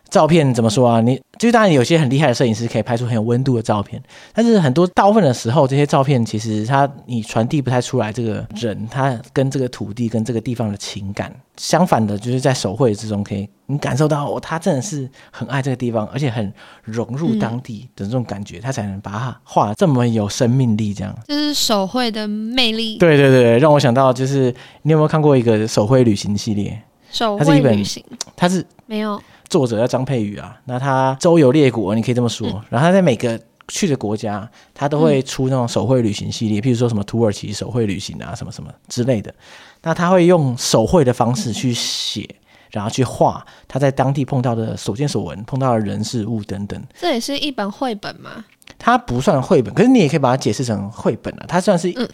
[0.09, 1.01] 照片怎么说啊？
[1.01, 4.01] 你就是当然有些很厉害的摄影师可以拍出很有温度的照片，
[4.33, 11.33] 但是很多大部分的时候，这些照片其实它你传递不太出来这个人他跟这个土地跟这个地方的情感。
[11.57, 16.51] 相反的，就是在手绘之中可以你感受到哦，他真的是很爱这个地方，而且很
[16.83, 20.93] 融入当地的这种感觉，嗯、他才能把它画得这么有生命力。
[20.93, 22.97] 这样，就是手绘的魅力。
[22.97, 26.81] 对对对，让我想到就是你有没有看过一个手绘旅行系列？
[27.11, 28.03] 手绘旅行，
[28.39, 30.57] 它是没有作者叫张佩宇啊。
[30.63, 32.47] 那他周游列国，你可以这么说。
[32.47, 39.33] 嗯、然后他在每个去的国家，他都会出那种手绘旅行系列，嗯、譬如说什么土耳其手绘旅行啊，什么什么之类的。
[39.81, 42.27] 那他会用手绘的方式去写，
[42.71, 46.81] 然后去画他在当地碰到的所见所闻、碰到的人事物等等。
[46.97, 48.45] 这也是一本绘本吗？
[48.77, 51.45] 它不算绘本，可是你也可以把它解释成绘本啊。
[51.47, 52.07] 它算是，嗯、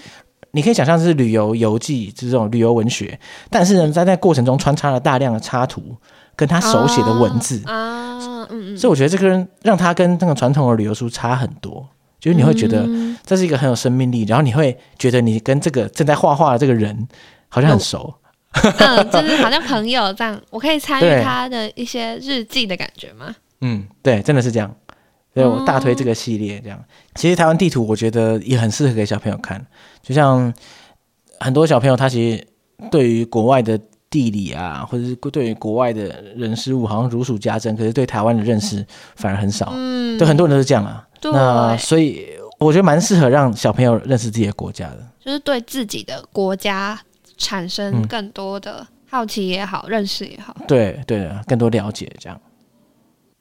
[0.52, 3.20] 你可以想象是旅游游记，就是这种旅游文学。
[3.50, 5.96] 但是呢，在那过程中穿插了大量的插图，
[6.36, 8.78] 跟他手写的文字啊，嗯嗯。
[8.78, 11.88] 所以我觉得这个人让他跟那个传统的旅游书差很多。
[12.20, 12.88] 就是你会觉得
[13.24, 17.08] 这是一个很有生命力，然后你会觉得你跟这个正在画画的这个人。
[17.48, 18.14] 好像很熟，
[18.52, 23.34] 嗯，就是好像朋友这样，我可以参与他的一些日记的感觉吗？
[23.62, 24.76] 嗯，对，真的是这样，
[25.34, 26.60] 所以我大推这个系列。
[26.60, 29.66] 这样，其实台湾地图我觉得也很适合给小朋友看，
[30.02, 30.54] 就像
[31.40, 32.46] 很多小朋友他其实
[32.92, 33.80] 对于国外的
[34.16, 38.86] 地理啊，或者是对于国外的人事物，好像如数家珍，可是对台湾的认识
[39.18, 39.74] 反而很少。
[39.76, 41.06] 嗯，对，很多人都是这样啊。
[41.20, 42.26] 对，那所以
[42.60, 46.98] 我觉得蛮适合让小朋友认识自己的国家的，就是对自己的国家。
[47.38, 52.42] 产生更多的好奇也好，嗯、认识也好，对对的，更多了解这样。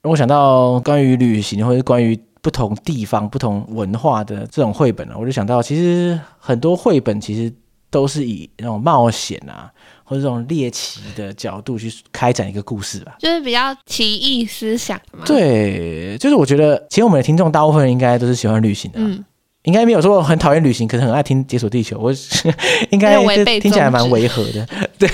[0.02, 7.54] 我想到关于旅行或者关于不同地方、不同文化的这种绘本呢，我就想到，其实很多绘本其实
[7.88, 9.72] 都是以那种冒险啊，
[10.04, 15.24] 或者这种猎奇的角度去开展一个故事吧，就是比较奇异思想嘛。
[15.26, 19.24] 对，就是我觉得，其实我们的听众大部分人应该都是喜欢旅行的，嗯。
[19.64, 22.12] 应该没有说很讨厌旅行，可是很爱听《解锁地球》，我
[22.90, 23.18] 应该
[23.58, 24.68] 听起来蛮违和的。
[24.98, 25.08] 对，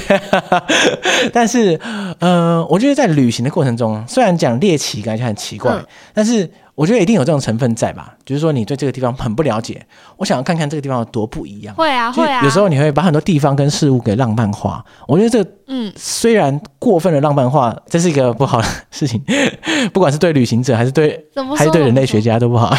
[1.32, 1.78] 但是，
[2.18, 6.50] 呃，我觉得在旅行的过程中，虽然讲猎奇感觉很奇怪，嗯、但是。
[6.80, 11.74] 我觉得一定有这种成分在吧，就是说你对这个地方很不了解，我想要看看这个地方有多不一样。
[11.74, 12.42] 会啊，会啊。
[12.42, 14.82] 有时候你会把很多地方跟事物给浪漫化。
[15.06, 19.22] 我觉得这，嗯，虽然过分的浪漫化，这是一个不好的事情，
[19.92, 21.22] 不管是对旅行者还是对，
[21.54, 22.74] 还是对人类学家都不好。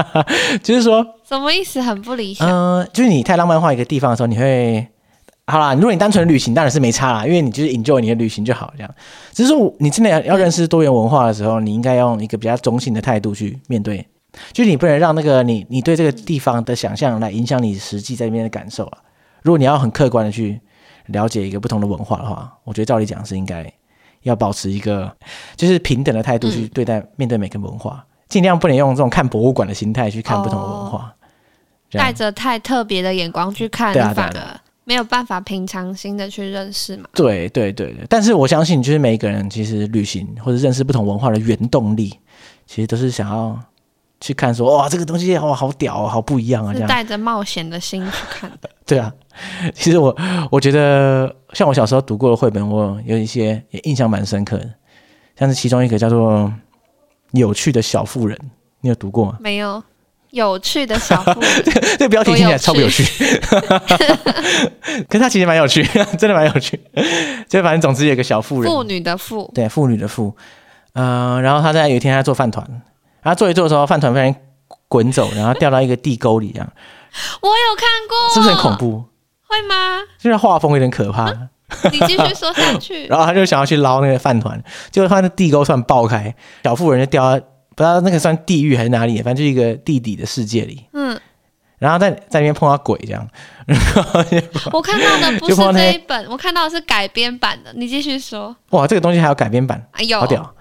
[0.64, 1.82] 就是说，什么意思？
[1.82, 2.48] 很不理想。
[2.48, 4.88] 嗯、呃，就是你太浪漫化一个地方的时候，你会。
[5.46, 8.94] 好啦，如果你单纯旅行，当然是没差啦，因为你就是 enjoy 你的旅行就好，这样。
[9.32, 14.06] 只是说，你真的要要认识多元文化的时候，你应该用一个比较中性的态度去面对，
[14.52, 18.98] 就是你不能让那个你你对这个地方的想象来影响你实际在那边的感受啊。
[19.42, 20.58] 如果你要很客观的去
[21.08, 23.70] 了解一个不同的文化的话，我觉得照理讲是应该
[24.22, 25.14] 要保持一个
[25.56, 31.14] 就是平等的态度去对待面对每个文化，尽量不能用这种看博物馆的心态去看不同的文化，
[31.92, 34.60] 带着太特别的眼光去看，反而。
[34.84, 37.08] 没有办法平常心的去认识嘛？
[37.14, 42.18] 对对对对，但是我相信，就是每一个人其实旅行或者认识不同文化的原动力，
[42.66, 43.58] 其实都是想要
[44.20, 46.72] 去看说，哇，这个东西哇好屌，好不一样啊！
[46.72, 48.70] 这样带着冒险的心去看的。
[48.86, 49.12] 对啊，
[49.74, 50.14] 其实我
[50.50, 54.70] 我觉得，像我小时候读过的绘本，我有一些也印象蛮深刻的，
[55.38, 56.42] 像是其中一个叫做
[57.32, 58.36] 《有趣的小妇人》，
[58.82, 59.38] 你有读过吗？
[59.40, 59.82] 没有。
[60.34, 61.50] 有趣的小妇人，
[61.96, 63.04] 这个标题听起来超不有趣，
[65.08, 65.82] 可是它其实蛮有趣，
[66.18, 66.78] 真的蛮有趣。
[67.48, 70.34] 就反正总之有个小妇人，妇女的妇，对，妇女的妇。
[70.94, 72.66] 嗯、呃，然后他在有一天他做饭团，
[73.22, 74.34] 然后做一做的时候，饭团被人
[74.88, 76.68] 滚走，然后掉到一个地沟里，这样。
[77.40, 79.04] 我有看过，是不是很恐怖？
[79.46, 80.00] 会吗？
[80.18, 81.32] 就是画风有点可怕。
[81.92, 83.06] 你继续说下去。
[83.06, 90.86] 然后他就想要去捞那个饭团，结果他的地沟突然爆开，小妇人就掉到不知道那个算地狱还是哪里，反正就是一个地底的世界里。
[90.92, 91.18] 嗯。
[91.78, 93.28] 然后在在那边碰到鬼这样。
[94.72, 97.72] 我看到的不是这一本，我看到的是改编版的。
[97.74, 98.54] 你继续说。
[98.70, 100.54] 哇，这个东西还有改编版，哎呦，好屌。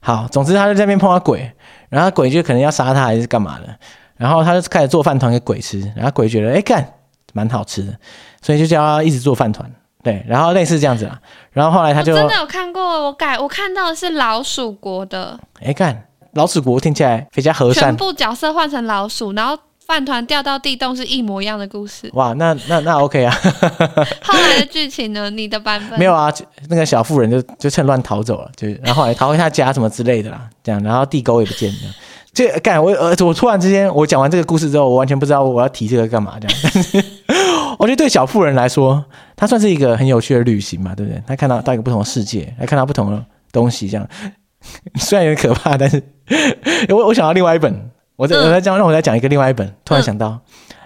[0.00, 1.52] 好，总之他就在那边碰到鬼，
[1.88, 3.78] 然后鬼就可能要杀他还是干嘛的，
[4.16, 6.86] 然后他就开始做饭团给鬼吃，然后鬼觉得哎干
[7.32, 7.94] 蛮好吃的，
[8.42, 9.70] 所以就叫他一直做饭团。
[10.02, 11.18] 对，然后类似这样子啦，
[11.52, 15.38] 然后后来他就真的有看过，我改我看到的是老鼠国的。
[15.60, 22.10] 哎，看老鼠国听起来比较和善，全部角色换成老鼠，然后饭团掉到地洞是一模一样的故事。
[22.14, 23.34] 哇，那那那 OK 啊。
[24.22, 25.28] 后来的剧情呢？
[25.30, 26.32] 你的版本没有啊？
[26.68, 31.78] 那个小妇人就就趁乱逃走了，就然后后来逃回他家什么之类的啦，这样，然后地沟也不见了。
[32.32, 36.58] 这干我呃，我突然之间我讲完这个故事之后，我完全不知道我要提这个干嘛这样。
[36.64, 37.04] 但 是
[37.78, 39.04] 我觉得对小妇人来说，
[39.36, 41.22] 她算是一个很有趣的旅行嘛，对不对？
[41.28, 44.08] 她看到到一个不同的世界，来看到不同的东西，这样
[44.96, 46.02] 虽然有点可怕，但是
[46.88, 50.40] 我我想到另外一本，我在我在讲让我再讲一个另外一本，突然想到、嗯、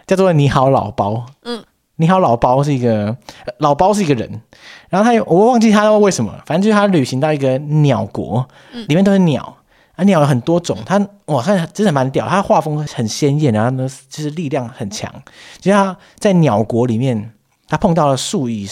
[0.07, 1.13] 叫做《你好老包》。
[1.43, 1.61] 嗯，
[1.97, 3.17] 《你好老包》是一个
[3.59, 4.43] 老包是一个人，
[4.89, 8.47] 然后他有我忘记他为什么，反正就是他旅行到一个鸟国，
[8.89, 9.55] 里面都是鸟。
[9.97, 15.13] 啊，鸟有很多种，它哇，它真的蛮屌，它画风很鲜艳，然后呢，就是力量很强。
[15.59, 17.33] 就像在鸟国里面，
[17.67, 18.65] 他碰到了数以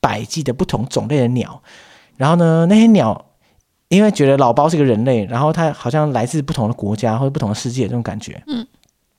[0.00, 1.62] 百计的不同种类的鸟，
[2.16, 3.26] 然后呢，那些鸟
[3.92, 8.66] 因为觉得老包是个人类，然后他好像来自不同的国家或者不同的世界这种感觉，嗯，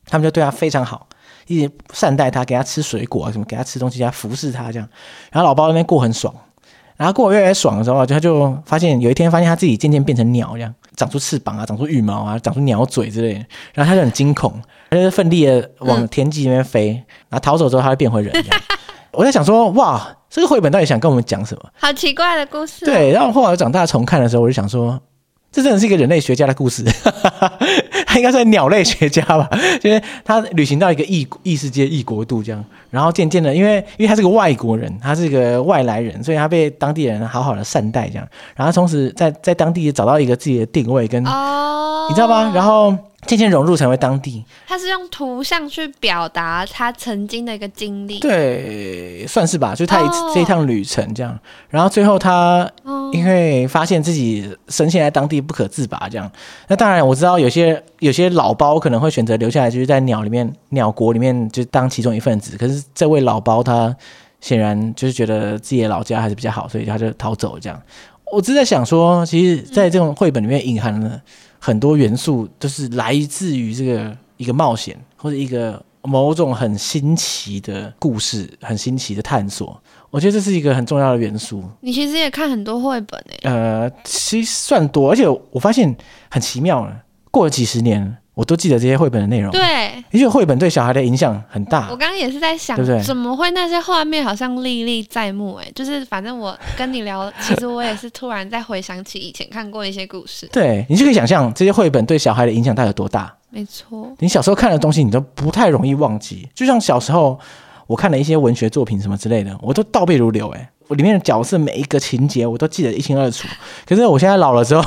[0.07, 1.07] 他们就对他非常好，
[1.45, 4.89] 一直善待他，给他吃水果啊什么，给他吃东西，给他服侍他这样，
[5.31, 6.33] 然后老包那边过很爽。
[6.95, 13.45] 然后过得越来越爽的时候，就他就发现有一天发现他自己渐渐变成鸟这样，长出翅膀啊，长出羽毛啊，长出鸟嘴之类的。
[13.73, 16.91] 然后他就很惊恐，他就奋力的往天际那边飞。
[16.91, 18.31] 嗯、然后逃走之后，他就变回人。
[19.13, 21.63] 我在想说，哇，这个绘本到底想跟我们讲什么？
[21.79, 22.87] 好奇怪的故事、哦。
[22.87, 24.99] 对，然后后来我长大重看的时候，我就想说。
[25.55, 26.83] 这真的是一个人类学家的故事，
[28.07, 29.47] 他应该算鸟类学家吧？
[29.79, 42.51] 就是他旅行到一个异异世界、异国度这样，然后渐渐的，因为因为他是个外国人，他是个外来人，所以他被当地人好好的善待这样，然后同时在在当地找到一个自己的定位跟，哦，你知道吗？
[42.55, 42.97] 然后。
[43.25, 50.33] 渐渐融入成为当地，他是用图像去表达他曾经的一个经历，对，算是吧，就他一次、oh.
[50.33, 51.37] 这一趟旅程这样，
[51.69, 52.69] 然后最后他
[53.11, 56.31] 因为发现自己深陷在当地不可自拔这样，
[56.67, 63.95] 那当然我知道有些有些老包可能会选择留下来，就是在鸟里面鸟国里面就当其中一份子，可是这位老包他
[64.41, 67.81] 显然就是觉得自己的老家还是比较好，所以他就逃走这样。
[68.31, 71.21] 我只是在想说，其实在这种绘本里面隐含了。
[71.65, 79.81] 很多元素都是来自于这个一个冒险，或者一个某种很新奇的故事，很新奇的探索。
[80.09, 81.63] 我觉得这是一个很重要的元素。
[81.79, 83.49] 你其实也看很多绘本诶、欸？
[83.49, 85.95] 呃，其实算多，而且我发现
[86.29, 88.17] 很奇妙了，过了几十年。
[88.35, 91.87] 我都记得这些绘本的内容，对，因为绘本对小孩的影响很大。
[91.91, 93.01] 我刚刚也是在想，对不对？
[93.03, 95.53] 怎么会那些画面好像历历在目？
[95.55, 100.47] 哎，就是反正我跟你聊，其实我也是突然在回想起以前看过一些故事。
[100.51, 103.31] 对，你就可以想象这些绘本对小孩的影响到底有多大。
[103.51, 106.49] 没错，你小时候看的东西，你都不太容易忘记。
[106.55, 107.39] 就像小时候
[107.85, 110.49] 我看了一些文学作品什么之类的，我都倒背如流。
[110.49, 110.69] 哎。
[110.87, 113.47] 我里面的角色每一个情节我都记得一清二楚，
[113.85, 114.81] 可是我现在老了之后，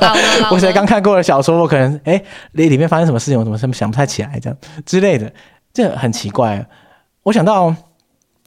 [0.00, 5.32] 老了老了 我才刚看过的小说，我可能哎，里里面发生什么事情，我怎么想不太起来，这样之类的，
[5.72, 6.66] 这很奇怪。
[7.22, 7.74] 我想到，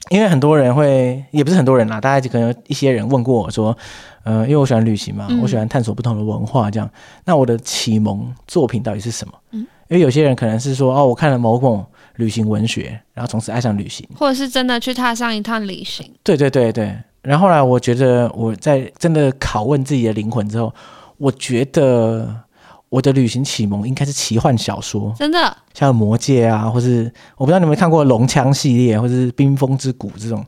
[0.09, 3.77] 因为很多人会，也不是很多人啦，大家就可能有一些人问过我说，
[4.23, 9.33] 嗯、呃，因为我喜欢旅行嘛，我喜欢探索不同的文化，这样，嗯、那我的启蒙作品到底是什么？
[9.51, 11.85] 嗯，因为有些人可能是说，哦，我看了某某。
[12.17, 16.09] 旅行文学，然后从此爱上旅行，或者是真的去踏上一趟旅行。
[16.23, 16.95] 对对对对。
[17.21, 20.71] 然后后来，我觉得我在真的拷问自己的灵魂之后，
[21.17, 22.43] 我觉得
[22.89, 30.45] 我的旅行启蒙应该是奇幻小说，真的，像《魔戒》啊，或是我不知道你们有没有看过《龙枪》系列，或是《冰封之谷》这种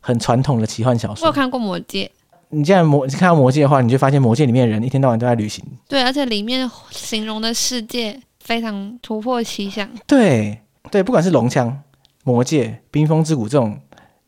[0.00, 1.22] 很传统的奇幻小说。
[1.22, 2.04] 我有看过《魔戒》。
[2.48, 5.64] 你既然魔你看到《魔戒》的话，你就发现《魔戒》里面的人一天到晚都在旅行。
[5.88, 9.88] 对，而且里面形容的世界非常突破奇想。
[10.08, 10.60] 对。
[10.90, 11.82] 对，不管是龙枪、
[12.24, 13.78] 魔戒、冰封之谷这种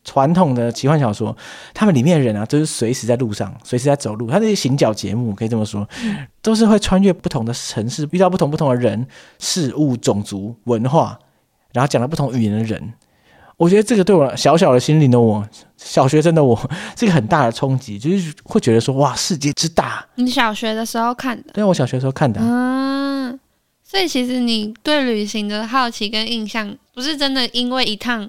[0.05, 1.37] 传统的奇幻小说，
[1.75, 4.31] 他们里面的人啊，都是随时在路上，随时在走路。
[4.31, 5.87] 他这些行脚节目可以这么说，
[6.41, 9.07] 都是会穿越不同的城市，遇到不同不同的人、
[9.39, 11.19] 事物、种族、文化，
[11.73, 12.95] 然后讲了不同语言的人。
[13.57, 15.45] 我觉得这个对我小小的心灵的我，
[15.77, 16.57] 小学生的我，
[16.95, 20.07] 这个很大的冲击，就是会觉得说，哇，世界之大。
[20.15, 21.53] 你小学的时候看的？
[21.53, 22.41] 对，我小学的时候看的。
[22.41, 23.37] 嗯，
[23.91, 28.29] 所以其实你对旅行的好奇跟印象，不是真的因为一趟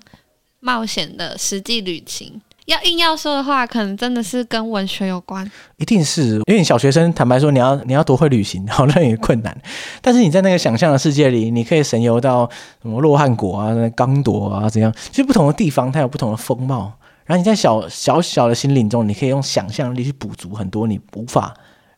[0.62, 2.42] 冒险的实际旅行。
[2.68, 5.46] 要硬要说的话，可能真的是跟文学有关。
[5.76, 9.62] 一定是因为你小学生，坦白说，你要你要多会旅行，好像也困难。
[10.02, 12.50] 但是你在那个想象的世界里，你可以神游到
[12.82, 14.94] 什么洛汉国啊、刚铎啊，怎样？
[15.10, 16.94] 其实不同的地方，它有不同的风貌。
[17.26, 21.54] 然后你在小小小的心灵中，你可以用想象力去补足很多你无法、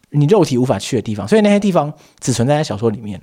[0.10, 1.28] 你肉体无法去的地方。
[1.28, 3.22] 所以那些地方只存在在小说里面。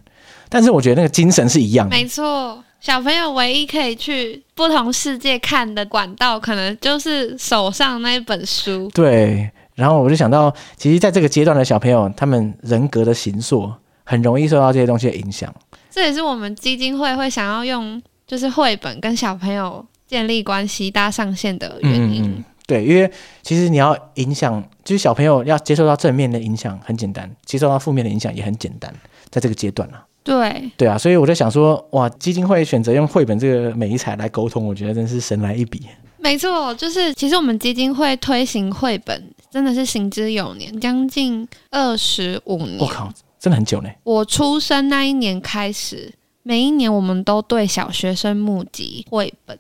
[0.49, 1.97] 但是我觉得那个精神是一样的。
[1.97, 2.63] 没错。
[2.81, 8.89] 小朋友唯一可以去不同世界看的管道，可能就是手上那一本书。
[8.95, 13.69] 对，然后我就想到，其实在这个阶段的小朋友，他们人格的形塑
[14.05, 15.53] 很容易受到这些东西的影响。
[15.91, 22.23] 这也是我们基金会会想要用，就是绘本跟小朋友建立关系、搭上线的原因。
[22.23, 23.11] 嗯，对，因为
[23.43, 28.95] 其实你要影响，就是小朋友要接受到正面的影响很简单，接受到负面的影响也很简单，
[29.31, 30.05] 在这个阶段啊。
[30.29, 35.87] 对对啊，所以我在想说，哇，基金会选择用绘本这个美材来沟通，我觉得真是神来一笔。
[36.19, 42.77] 没错，就是其实我们基金会推行绘本真的是行之有年，将近二十五年。
[42.79, 43.89] 我靠，真的很久呢。
[44.03, 46.13] 我出生那一年开始，
[46.43, 49.59] 每一年我们都对小学生募集绘本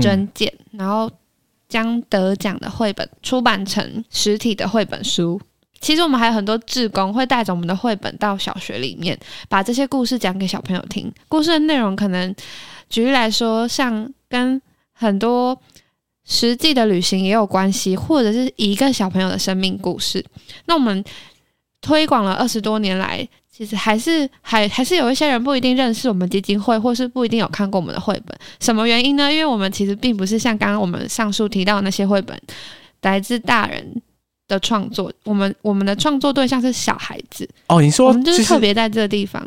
[0.00, 1.08] 征件，嗯、然后
[1.68, 5.40] 将得奖的绘本出版成实体的绘本书。
[5.80, 9.18] 其实我们还有很多志工会带着我们的绘本到小学里面，
[9.48, 11.10] 把这些故事讲给小朋友听。
[11.28, 12.34] 故事的内容可能，
[12.90, 14.60] 举例来说，像跟
[14.92, 15.58] 很多
[16.26, 20.24] 实际的旅行也有关系，或者是一个小朋友的生命故事。
[20.66, 21.02] 那我们
[21.80, 28.36] 推广了二十多年来，其实还是还还是有一些人不一定认识我们基金会，或是不一定有看过我们的绘本。
[28.58, 29.32] 什么原因呢？
[29.32, 32.36] 因为我们其实并不是像刚刚我们上述提到的那些绘本，
[33.02, 34.02] 来自大人。
[34.48, 37.80] 的创作，我们我们的创作对象是小孩子哦。
[37.80, 39.46] 你说，我们就是特别在这个地方。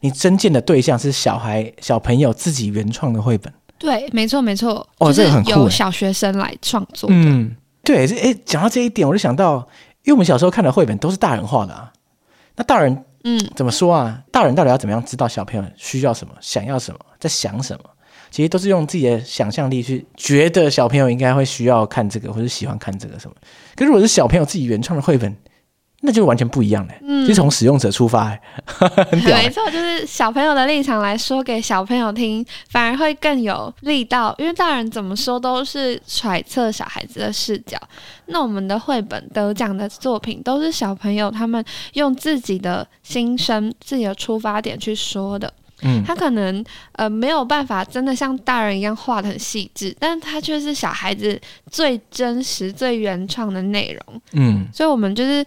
[0.00, 3.52] 你征件的对象是小孩、小朋友自己原创的绘本。
[3.78, 4.86] 对，没错，没错。
[4.98, 5.50] 哦，这个很酷。
[5.50, 7.08] 由小学生来创作。
[7.12, 9.56] 嗯，对，哎，讲到这一点，我就想到，
[10.04, 11.92] 因为我们小时候看的绘本都是大人画的啊。
[12.54, 14.22] 那大人，嗯，怎么说啊？
[14.30, 17.84] 大人到底要怎么样知道小朋友需要什么、想要什么、在想什么？
[18.36, 23.34] 其实都是用自己的想象力去觉得小朋友应该会需要看这个，或者喜欢看这个什么。
[23.74, 25.34] 可是如果是小朋友自己原创的绘本，
[26.02, 26.92] 那就完全不一样了。
[27.00, 29.38] 嗯，就从使用者出发，很屌。
[29.38, 34.34] 没错，就是小朋友的立场来说给小朋友听，反而会更有力道。
[34.36, 37.78] 因为大人怎么说都是揣测小孩子的视角，
[38.26, 41.64] 那我们的绘本得奖的作品都是小朋友他们
[41.94, 45.50] 用自己的心声、自己的出发点去说的。
[45.82, 54.20] 嗯，他可能呃没有办法真的像大人一样画的很细致，但是他却是小孩子最真实、最原创的内容。
[54.32, 55.44] 嗯，所以我们就是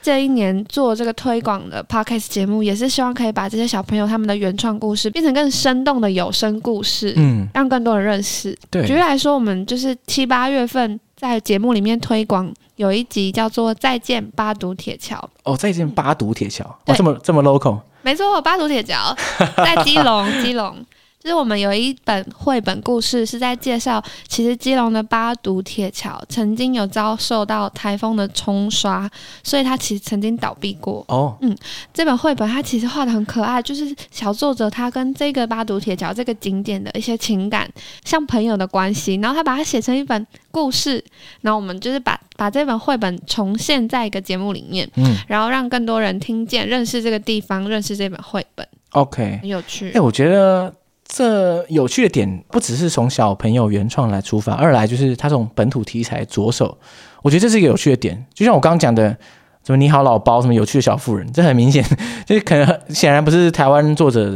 [0.00, 8.56] 这一年做这个推广的 podcast 节目，也是希望可以把这些小朋友他们的原创故事变成更生动的有声故事，嗯，让更多人认识。
[8.70, 15.16] 对，举例来说，我们就是七八月份在节目里面推广，有一集叫做《再见八堵铁桥》。
[15.50, 17.80] 哦，再见八堵铁桥，哦，这么这么 local。
[18.02, 19.16] 没错，八堵铁桥
[19.56, 20.76] 在基隆， 基隆。
[21.24, 29.10] 就是我们有一本绘本故事，是在介绍，其实基隆的八堵铁桥曾经有遭受到台风的冲刷，
[29.42, 31.02] 所以它其实曾经倒闭过。
[31.08, 31.56] 哦，嗯，
[31.94, 37.66] 这本绘本它其实画的很可爱，就是小作者他跟这个八堵铁桥这个景点的一些情感，
[38.04, 41.02] 像朋友的关系，然后他把它写成一本故事，
[41.40, 48.68] 然后我们就是把把这本绘本重现在一个节目里面，嗯，然后让更多人听见、认识这个地方、认识这本绘本。
[48.90, 49.88] OK，很有趣。
[49.88, 50.70] 哎、欸，我觉得。
[51.16, 56.76] 这有趣的点不只是从小朋友原创来出发，二来就是他从本土题材着手，
[57.22, 58.26] 我觉得这是一个有趣的点。
[58.34, 59.16] 就像我刚刚讲的，
[59.64, 61.84] 什么你好老包，什么有趣的小妇人，这很明显，
[62.26, 64.28] 就是可能显然不是台湾作者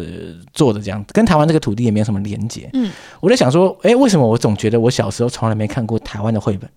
[0.52, 2.70] 做的这样，跟台湾这个土地也没有什么连结。
[2.74, 6.70] 嗯，我在想说，哎，为什么我总觉得我小时候从来没看过台湾的绘本，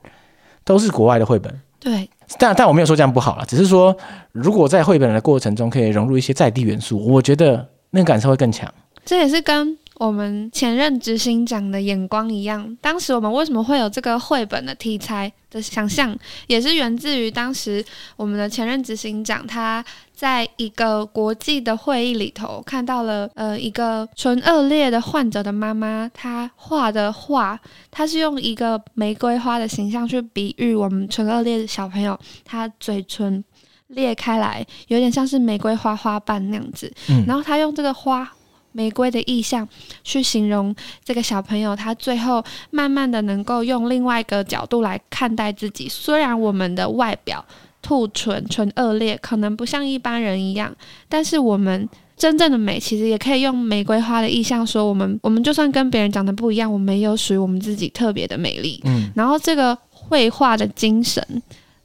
[0.65, 1.53] 都是国外的绘本？
[1.79, 3.95] 对，但但我没有说这样不好了，只是说
[4.31, 8.67] 如果在绘本的过程中可以融入一些在地元素，我觉得那个感受会更强。
[9.03, 17.85] 这也是跟我们前任执行长的眼光一样，当时我们为什么会有这个绘本的题材的想象，也是源自于当时
[18.15, 27.59] 我们的前任执行长他在一个国际的会议里头看到了，呃，一个唇腭裂的患者的妈妈，她画的画，
[27.91, 33.43] 她是用一个玫瑰花的形象去比喻我们唇腭裂的小朋友，他嘴唇
[33.89, 36.91] 裂开来，有点像是玫瑰花花瓣那样子。
[37.09, 38.27] 嗯，然后他用这个花
[38.71, 39.67] 玫瑰的意象
[40.03, 45.87] 去形容这个小朋友，他最后慢慢的能够用另外一个角度来看待自己。
[45.89, 47.45] 虽然我们的外表。
[47.83, 50.71] 兔唇唇恶劣，可能不像一般人一样，
[51.09, 58.79] 但是我们真正的美，其实也可以用玫瑰花的意象说，我们我们就算跟别人长得不一样，我们也有属于我们自己特别的美丽。
[58.83, 61.25] 嗯，然后这个绘画的精神，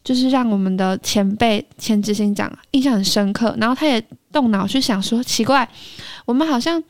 [0.05, 3.99] 就是让我们的前辈前执行长印象很深刻，然后他也
[4.31, 5.67] 动脑去想说，奇怪，
[6.27, 6.83] 我们好像。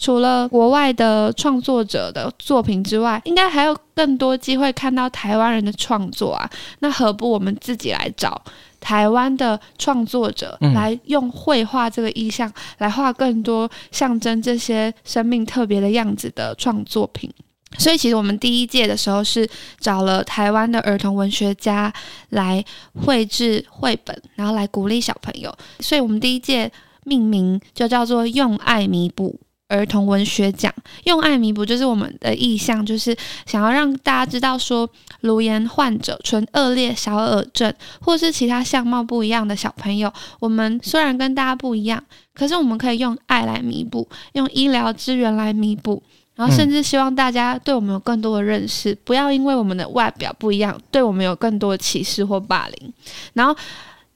[0.00, 6.48] 除了国外的创作者的作品之外，应该还有更多机会看到台湾人的创作啊。
[6.78, 8.40] 那何不我们自己来找
[8.78, 17.28] 台湾的创作者，来用绘画这个意象来画更多象征这些生命特别的样子的创作品？
[17.76, 19.48] 所以，其实我们第一届的时候是
[19.80, 21.92] 找了台湾的儿童文学家
[22.28, 22.64] 来
[23.04, 25.52] 绘制绘本，然后来鼓励小朋友。
[25.80, 26.70] 所以我们第一届
[27.08, 29.40] 命名就叫做“用爱弥补”。
[29.70, 30.72] 儿童文学奖
[31.04, 34.88] 用爱弥补，就是我们的意向，就是想要让大家知道说，
[35.20, 42.02] 颅颜患者、唇顎裂、小耳症，或是其他相貌不一样的小朋友，我们虽然跟大家不一样，
[42.32, 46.02] 可是我们可以用爱来弥补，用医疗资源来弥补，
[46.34, 52.90] 然后甚至希望大家对我们有更多的认识，不要因为我们的外表不一样，对我们有更多的歧视或霸凌，
[53.34, 53.54] 然后。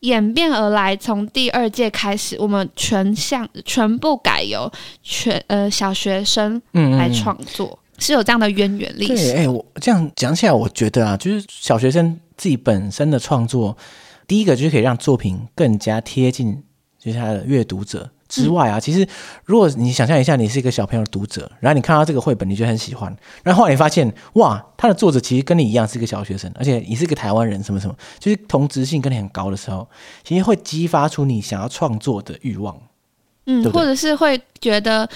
[0.02, 4.70] 演变而来，从第二届开始，我们全项全部改由
[5.02, 9.32] 全呃小学生来创作，嗯嗯，是有这样的渊源历史。
[9.32, 13.76] 对，哎、欸，我这样讲起来，我觉得啊，就是小学生自己本身的创作，
[14.26, 16.62] 第一个就是可以让作品更加贴近，
[17.02, 18.08] 就是他的阅读者。
[18.28, 19.06] 之外啊，其实
[19.44, 29.86] 如果你想象一下，你是一个小朋友的读者，然后你看到这个绘本，你就很喜欢，然后后来你发现，哇，他的作者其实跟你一样是一个小学生，而且你是一个台湾人，什么什么，就是同质性跟你很高的时候，
[30.24, 32.74] 其实会激发出你想要创作的欲望，
[33.44, 35.06] 嗯，对对，或者是会觉得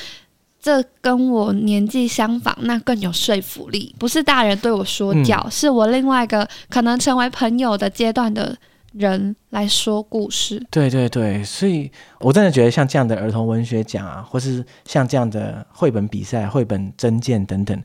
[0.61, 8.55] 这跟我年纪相仿，那更有说服力，不是大人对我说教，嗯、是我另外一个可能成为朋友的阶段的。
[8.99, 11.91] 人来说故事，对对对，所以
[12.21, 17.83] 我真的觉得像这样的儿童文学奖啊，或是像这样的绘本比赛、绘本征件等等，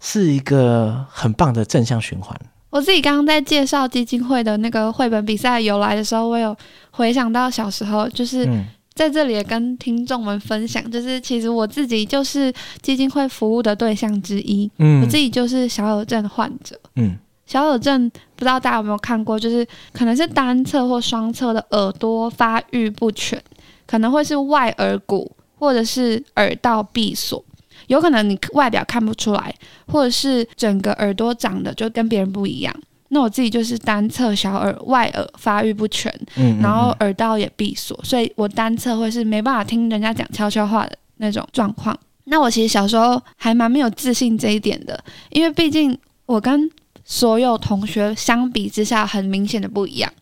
[0.00, 2.38] 是一个很棒的正向循环。
[2.70, 6.56] 我自己刚刚在介绍基金会的那个绘本比赛由来的时候，我有
[6.90, 8.46] 回想到小时候，就是
[8.94, 17.16] 在这里也跟听众们分享，就是其实我自己就是基金会服务的对象之一，嗯，我自己就是小耳症患者，嗯。
[17.54, 23.40] 小耳症不知道大家有没有看过，就是可能是单侧或双侧的耳朵发育不全，
[23.86, 27.44] 可能会是外耳骨或者是耳道闭锁，
[27.86, 29.54] 有可能你外表看不出来，
[29.86, 32.74] 或者是整个耳朵长得就跟别人不一样。
[33.10, 41.96] 那我自己就是单侧小耳外耳发育不全，嗯，然后耳道也闭锁，所以我单侧会是没办法听人家讲悄悄话的那种状况。
[42.24, 44.98] 那我其实小时候还蛮没有自信这一点的，
[45.30, 45.96] 因为毕竟
[46.26, 46.68] 我跟
[47.04, 50.12] 所有同学相比之下，很明显的不一样。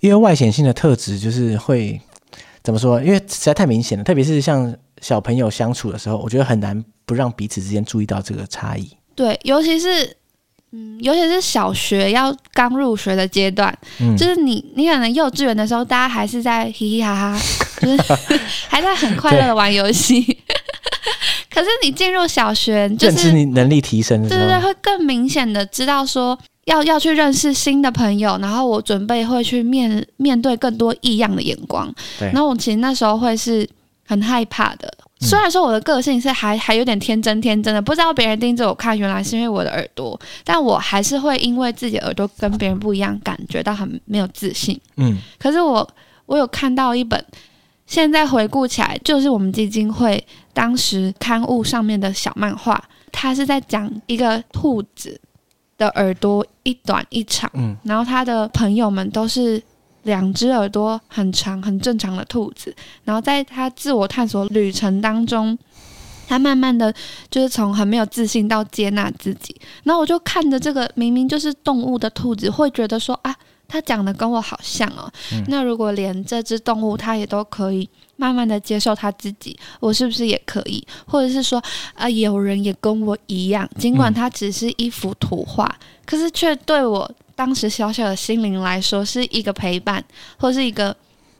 [0.00, 2.00] 因为外显性的特质就是会
[2.62, 3.02] 怎么说？
[3.02, 8.88] 因为实在太明显了，特别是像小朋友相处的时候，我觉得很难不让彼此之间注意到这个差异。
[9.14, 10.16] 对，尤其是
[10.72, 17.40] 嗯，尤其是小学要刚入学的阶段，嗯，就是你你可能幼稚园的时候，大家还是在嘻嘻哈哈，
[17.80, 18.02] 就是
[18.68, 20.38] 还在很快乐的玩游戏。
[21.56, 31.90] 可是你进入小学，就是你能力提升对对对，会更明显的知道说要要去认识新的朋友，然后我准备会去面面对更多异样的眼光。
[32.18, 33.66] 对，然后我其实那时候会是
[34.04, 34.92] 很害怕的。
[35.20, 44.78] 虽然说我的个性是还还有点天真天真的，不知道别人盯着我看，原来是因为我的耳朵，但我还是会因为自己耳朵跟别人不一样，感觉到很没有自信。
[44.98, 45.88] 嗯，可是我
[46.26, 47.24] 我有看到一本。
[47.86, 52.82] 现在回顾起来，就是我们基金会当时刊物上面的小漫画，
[53.12, 55.20] 它是在讲一个兔子
[55.78, 59.62] 的耳朵一短一长，嗯，然后他的朋友们都是
[60.02, 62.74] 两只耳朵很长、很正常的兔子，
[63.04, 65.56] 然后在他自我探索旅程当中，
[66.26, 66.92] 他慢慢的
[67.30, 73.36] 就是从很没有自信到接纳自己，然后我就看着这个明明就是动物的兔子，会觉得说啊。
[73.68, 80.86] 他讲的跟我好像哦，嗯、那如果连这只动物它也都可以慢慢的接受他自己，我是不是也可以？
[81.06, 81.58] 或者是说
[81.94, 90.02] 啊、呃，有人也跟我一样，尽管它只是一幅图画，嗯、可是却对我当时小小的心灵来说是一个陪伴，
[90.38, 90.96] 或是一个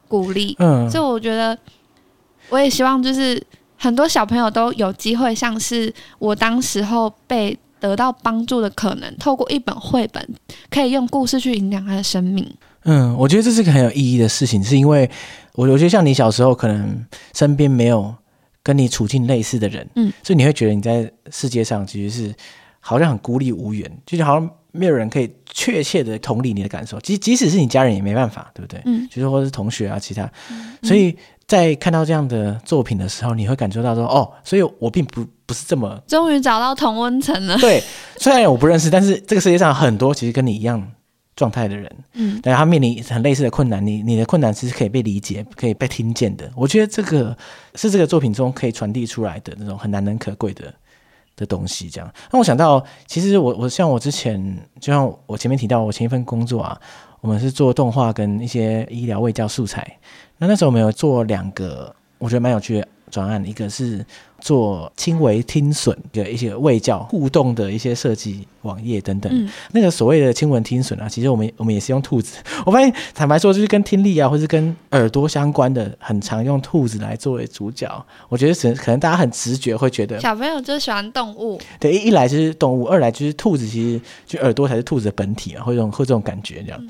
[0.07, 0.55] 鼓励。
[0.59, 1.57] 嗯，所以我觉得，
[2.49, 3.41] 我也希望就是
[3.77, 10.27] 很多小朋友都有机会，像是我当时候被得到帮助的可能，透过一本绘本，
[10.69, 12.47] 可以用故事去影响他的生命。
[12.83, 15.09] 嗯，我觉得这是个很有意义的事情，是因为
[15.53, 18.13] 我我觉得像你小时候可能身边没有
[18.63, 22.33] 跟你处境类似的人，嗯，所以你会觉得你在世界上其实是
[22.79, 28.81] 好像很孤立无援，就是好像没有人可以确切的同理你的感受，即即使是你家人也没办法，对不对？
[28.85, 31.15] 嗯，就是或者是同学啊，其他，嗯，所以
[31.47, 37.57] 在看到这样的作品的时候，你会感受到说，哦，所以我并不不是这么，终于找到同温层了。
[37.59, 37.81] 对，
[38.17, 40.91] 虽然我不认识，但是这个世界上很多其实跟你一样。
[41.37, 46.51] 状态的人，嗯，但他面临很类似的困难，你你的困难其实可以被理解，可以被听见的。
[46.55, 47.37] 我觉得这个
[47.75, 50.73] 是这个作品中可以传递出来的那种很难能可贵的
[51.35, 51.91] 的东西。
[51.91, 56.75] 这样，那我想到，其实我我像我之前，就像我前面提到，我前一份工作啊，
[57.21, 59.99] 我们是做动画跟一些医疗卫教素材。
[60.37, 62.87] 那那时候我们有做两个，我觉得蛮有趣的。
[63.09, 64.05] 专案，一个是
[64.41, 69.31] 做轻微听损的一些卫教互动的一些设计网页等等。
[69.33, 72.35] 嗯、那个所谓的轻微听损啊，其实我们我们也是用兔子。
[72.65, 77.89] 我发现坦白说，就是跟听力啊，或是跟耳朵相关的，很常用兔子来作为主角。
[78.27, 81.57] 我觉得可能可能大家很直觉会觉得，小朋友就喜欢动物。
[81.79, 86.77] 对，一一来就是动物，二来就是兔子，其实就耳朵才是兔子的本体啊，会这种会这种感觉这样。
[86.81, 86.89] 嗯、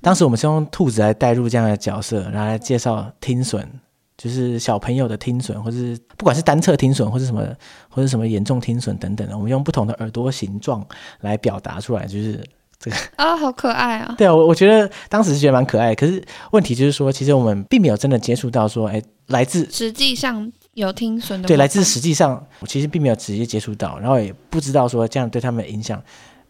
[0.00, 3.68] 当时我们是用兔子来带入这样的角色，然后来介绍听损。
[4.16, 7.44] 就是小朋友的听损，或是不管是单侧听损，或是什么，
[7.88, 10.86] 或是什么严重听损等等的，我们用不同的耳朵形状
[11.20, 12.40] 来表达出来，就是
[12.78, 14.14] 这个啊、哦，好可爱啊！
[14.16, 26.00] 对啊，我我觉得当时是觉得蛮可爱，可是问题就是说，其实我们并没有真的接触到说，哎，来自实际上有听损的，对，来自实际上，我其实并没有直接接触到，然后也不知道说这样对他们的影响，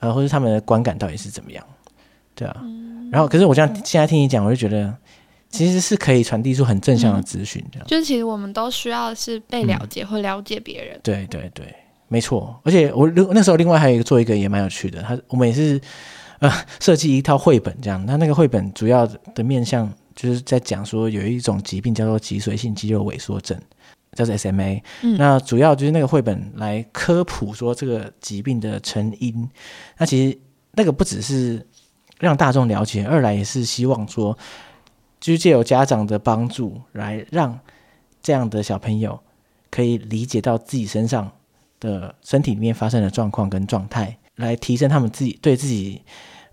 [0.01, 1.65] 呃，或者他们的观感到底是怎么样，
[2.35, 2.84] 对啊，嗯、
[3.15, 4.93] 然后可是我这样现在听你讲，我就觉得。
[5.51, 7.89] 其实是可以传递出很正向的资讯，这样、嗯。
[7.89, 10.97] 就是其实我们都需要是被了解或了解别人。
[10.97, 11.73] 嗯、对对对，
[12.09, 12.61] 没错。
[12.65, 15.81] 而且我那时候另外还有一个做一个也蛮有趣的，他我们也是
[16.41, 16.51] 呃
[16.81, 18.05] 设计一套绘本这样。
[18.05, 23.57] 那那个绘本主要的面向就是在讲说有一种疾病叫做脊髓性肌肉萎缩症，
[24.15, 24.83] 叫做 SMA。
[25.03, 25.17] 嗯。
[25.17, 29.49] 那主要就是那个绘本来科普说这个疾病的成因。
[29.99, 30.37] 那其实
[30.73, 31.65] 那个不只是
[32.25, 34.37] 让大众了解，二来也是希望说。
[35.21, 37.59] 就是借由家长的帮助，来让
[38.21, 39.19] 这样的小朋友
[39.71, 41.33] 可以理解到自己身上
[41.81, 46.03] 的身体里面发生的状况跟状态，来提升他们自己对自己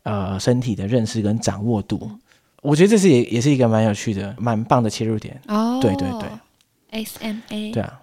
[0.03, 2.09] 呃身体的认识跟掌握度。
[2.61, 5.37] 我觉得这是也也是一个蛮有趣的、蛮棒的切入点。
[5.49, 8.01] 哦，对对对，SMA，对啊，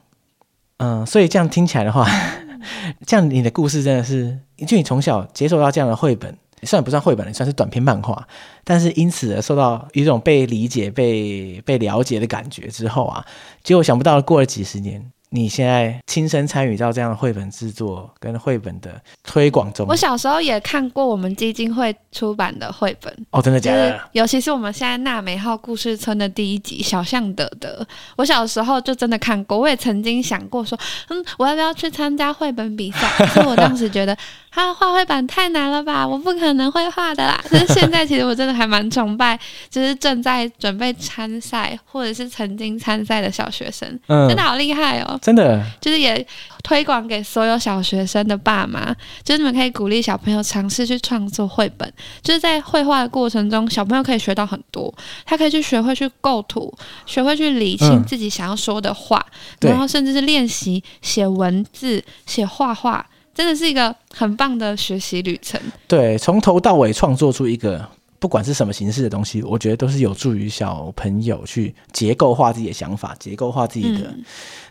[0.76, 2.06] 嗯，所以这样听起来的话，
[3.06, 6.36] 这样你的故事真的是，就你从小接受到这样的绘本。
[6.62, 8.26] 虽然不算绘本，算是短篇漫画，
[8.64, 13.24] 但是因此而受到一种被理解、被被了解的感觉之后啊，
[13.62, 15.12] 结果想不到过了几十年。
[15.31, 24.01] 你现在亲身参与到这样的绘本制作跟绘本的推广中，我小时候也看过我们基金会出版的绘本哦，真的假的？
[24.12, 29.59] 尤其是我们现在纳美号故事村的第一集《小象德德》，我小时候就真的看过。
[29.59, 33.07] 我也曾经想过说，嗯，我要不要去参加绘本比赛？
[33.29, 34.16] 可是我当时觉得，
[34.51, 37.39] 他画绘本太难了吧，我不可能会画的啦。
[37.47, 45.17] 可是现在其实我真的还蛮崇拜，就是正在准备参赛或者是曾经参赛的小学生，嗯，真的好厉害哦。
[45.20, 46.26] 真的，就是也
[46.62, 51.92] 推广给所有小学生的爸妈，就是你们可以鼓励小朋友尝试去创作绘本。
[52.22, 54.92] 就是在绘画的过程中，小朋友可以学到很多，
[55.24, 56.72] 他可以去学会去构图，
[57.06, 59.24] 学会去理清自己想要说的话，
[59.60, 63.04] 嗯、然后甚至是练习写文字、写画画，
[63.34, 65.60] 真的是一个很棒的学习旅程。
[65.86, 67.88] 对，从头到尾创作出一个。
[68.20, 74.12] 不管是什么形式的东西，我觉得都是有助于小朋友去结构化自己的想法，结构化自己的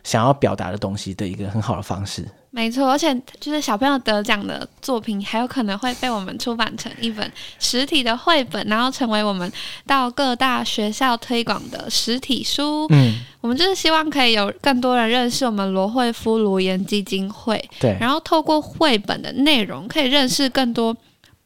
[0.04, 2.22] 想要表达的东西的一个很好的方式。
[2.24, 9.50] 嗯、没错，而且就是小朋友得奖的作品，还有可能会被我们出版成一本实体的绘本，然后成为我们
[9.86, 12.86] 到各大学校推广的实体书。
[12.90, 17.64] 嗯，我们就是希望可以有更多人认识我们罗惠夫卢颜基金会。
[17.80, 20.96] 对，然后透过绘本的内容，可以认识更多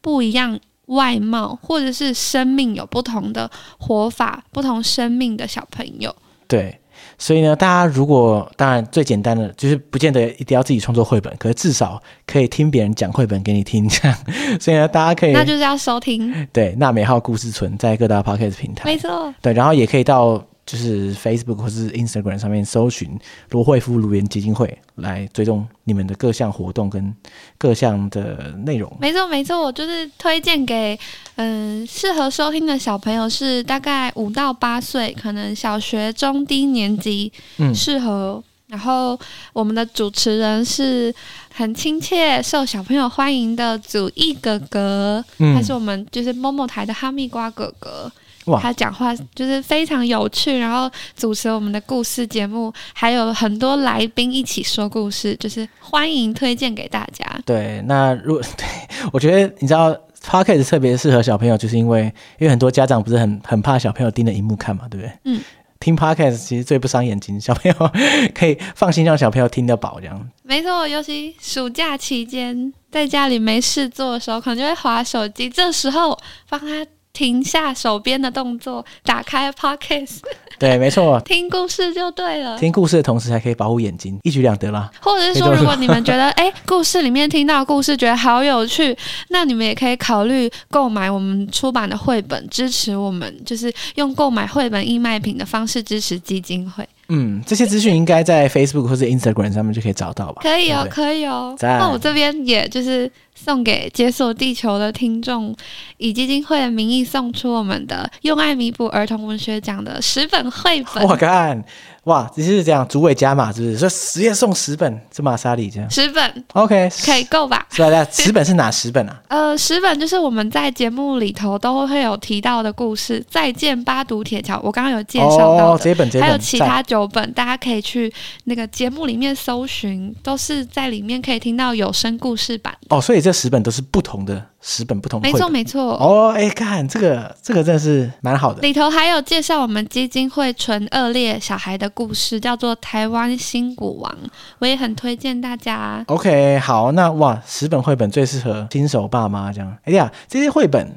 [0.00, 0.58] 不一样。
[0.92, 6.14] 外貌或者是生命有不同的活法，不同生命的小朋友。
[6.46, 6.78] 对，
[7.18, 14.18] 所以呢，大家如果当然最简单的就是不见得一定要自己创作绘本，可是至少可以听别人讲绘本给你听，这样。
[14.60, 16.46] 所以呢，大家可以那就是要收听。
[16.52, 19.32] 对，纳美号故事村在各大 Podcast 平台，没错。
[19.40, 23.18] 对，然后也可以到就是 Facebook 或是 Instagram 上面搜寻
[23.50, 27.14] 罗惠夫颅颜基金会来追踪你们的各项活动跟
[27.58, 28.96] 各项的内容。
[29.00, 30.98] 没错，没错，我就是推荐给
[31.34, 37.32] 嗯适合收听的小朋友是大概五到八岁，可能小学中低年级
[37.74, 38.40] 适合。
[38.40, 39.18] 嗯、然后
[39.52, 41.12] 我们的主持人是
[41.52, 48.10] 很亲切、受小朋友欢迎的祖义哥哥，嗯、他是我们就是 MOMO 台的哈密瓜哥哥。
[48.46, 57.24] 哇他讲话就是非常有趣，然后主持我们的故事节目，还有很多来宾一起说故事，就是欢迎推荐给大家。
[57.46, 58.66] 对，那如果 对
[59.12, 62.02] 我觉得你知道 Podcast 特别适合小朋友，就是因为
[62.38, 65.12] 因为很多家长不是很很怕小朋友盯着荧幕看嘛，对不对？
[65.24, 65.40] 嗯。
[65.80, 67.90] 听 Podcast 其实最不伤眼睛，小朋友
[68.32, 70.30] 可以放心让小朋友听得饱，这样。
[70.44, 76.16] 没错，尤其暑假期间在家里没事做的时候，可能就会划手机，这时候
[76.48, 76.86] 帮他。
[77.12, 80.20] 停下手边的动作，打开 Podcast，
[80.58, 82.58] 对，没错， 听故事就对了。
[82.58, 84.90] 听故事的同时还可以保护眼睛，一举两得啦。
[85.00, 88.96] 或者是说，如果你们觉得 哎，故事里面听到的故事觉得好有趣，
[89.28, 96.88] 那你们也可以考虑购买我们出版的绘本，支持我们，就是用购买绘本义卖品的方式支持基金会。
[97.08, 100.40] 嗯，这些资讯应该在 Facebook 或者 Instagram 上面就可以找到吧？
[100.42, 101.56] 可以哦，对对可以哦。
[101.60, 103.10] 那我这边也就是。
[103.34, 105.56] 送给解锁地球的听众，
[105.96, 111.02] 以基金会的名义送出我们的“用爱弥补儿童文学奖”的十本绘本。
[111.08, 111.60] 我看。
[112.04, 113.78] 哇，只是这样，主委加码是不是？
[113.78, 115.88] 说十页送十本，这玛莎里这样。
[115.88, 117.64] 十本，OK，可以够吧？
[117.70, 118.04] 是吧？
[118.10, 119.22] 十本是哪十本啊？
[119.28, 125.64] 呃，十本就是我们在节目里头都会有提到的故事，《再见八堵铁桥》，我刚刚有介绍到的。
[125.64, 126.26] 哦，这本这本。
[126.28, 128.12] 还有其他九本，大家可以去
[128.44, 132.76] 那个节目里面搜寻，都是在里面可以听到有声故事版。
[132.88, 134.44] 哦，所以这十本都是不同的。
[134.62, 138.62] 十本不同的，没错没错哦，哎，看这个这个真的是蛮好的。
[138.62, 144.12] 里头还有介绍我们基金会纯恶劣小孩的故事，叫做《台湾新古王》，
[144.60, 146.04] 我也很推荐大家。
[146.06, 149.76] OK，好，那哇，十本绘本最适合新手爸妈这样。
[149.82, 150.90] 哎呀，这些绘本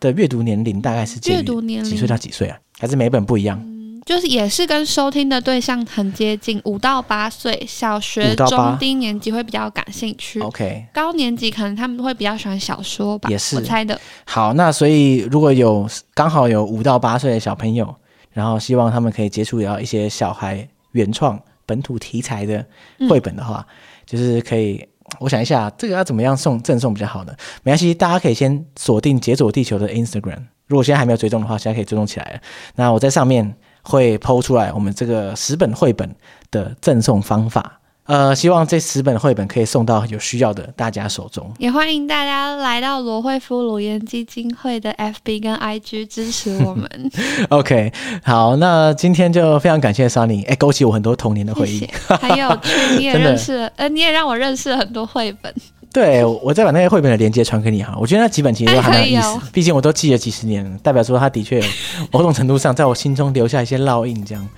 [0.00, 2.58] 的阅读年龄大概是阅读年龄几岁到几岁啊？
[2.80, 3.56] 还是每本不一样？
[3.64, 3.71] 嗯
[4.04, 10.40] 就是也是跟收听的对象很接近，五到八岁，小学中低年级会比较感兴趣。
[10.40, 13.98] OK，高年级可能他们会比较喜欢小说吧，也是我猜的。
[14.24, 17.94] 好，那所以如果有刚好有五到八岁的小朋友，
[18.32, 22.64] 然后希望他们可以接触到一些小孩原创本土题材的
[23.08, 23.74] 绘本的话，嗯、
[24.04, 24.84] 就是可以。
[25.20, 27.32] 我想一下，这个要怎么样送赠送比较好呢？
[27.62, 32.40] 没关系，大家可以先锁定解锁地球的 Instagram，如果现在还没有追踪的话，现在可以追踪起来了。
[32.74, 33.54] 那我在上面。
[33.82, 36.14] 会 PO 出来我们这个十本绘本
[36.50, 41.52] 的赠送方法，呃，希望这十本绘本可以送到有需要的大家手中。
[41.58, 47.10] 也欢迎大家来到罗惠夫颅颜基金会的 FB 跟 IG 支持我们。
[47.50, 47.92] OK，
[48.24, 51.78] 好，那今天就非常感谢 Sunny，哎，勾起我很多童年的回忆。
[51.78, 52.58] 谢谢还有，
[52.98, 55.54] 你也 认识，了呃，你也让我认识了很多绘本。
[55.92, 57.94] 对，我再把那些绘本的链接传给你哈。
[58.00, 61.66] 我觉得那几本其实都还蛮有意思，哦、毕竟我都记了几十年了，代表说他的确有
[62.10, 64.24] 某种程度上在我心中留下一些烙印。
[64.24, 64.48] 这样，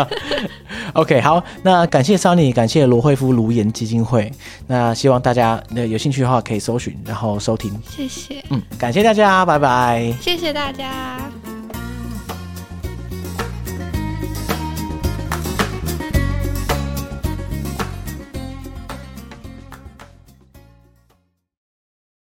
[0.94, 4.32] OK，好，那感谢 Sunny，感谢罗惠夫卢颜基金会。
[4.66, 7.70] 那希望大家那有兴趣的话可以搜寻，然后收听。
[7.88, 10.14] 谢谢，嗯，感谢大家，拜拜。
[10.20, 11.18] 谢谢大家。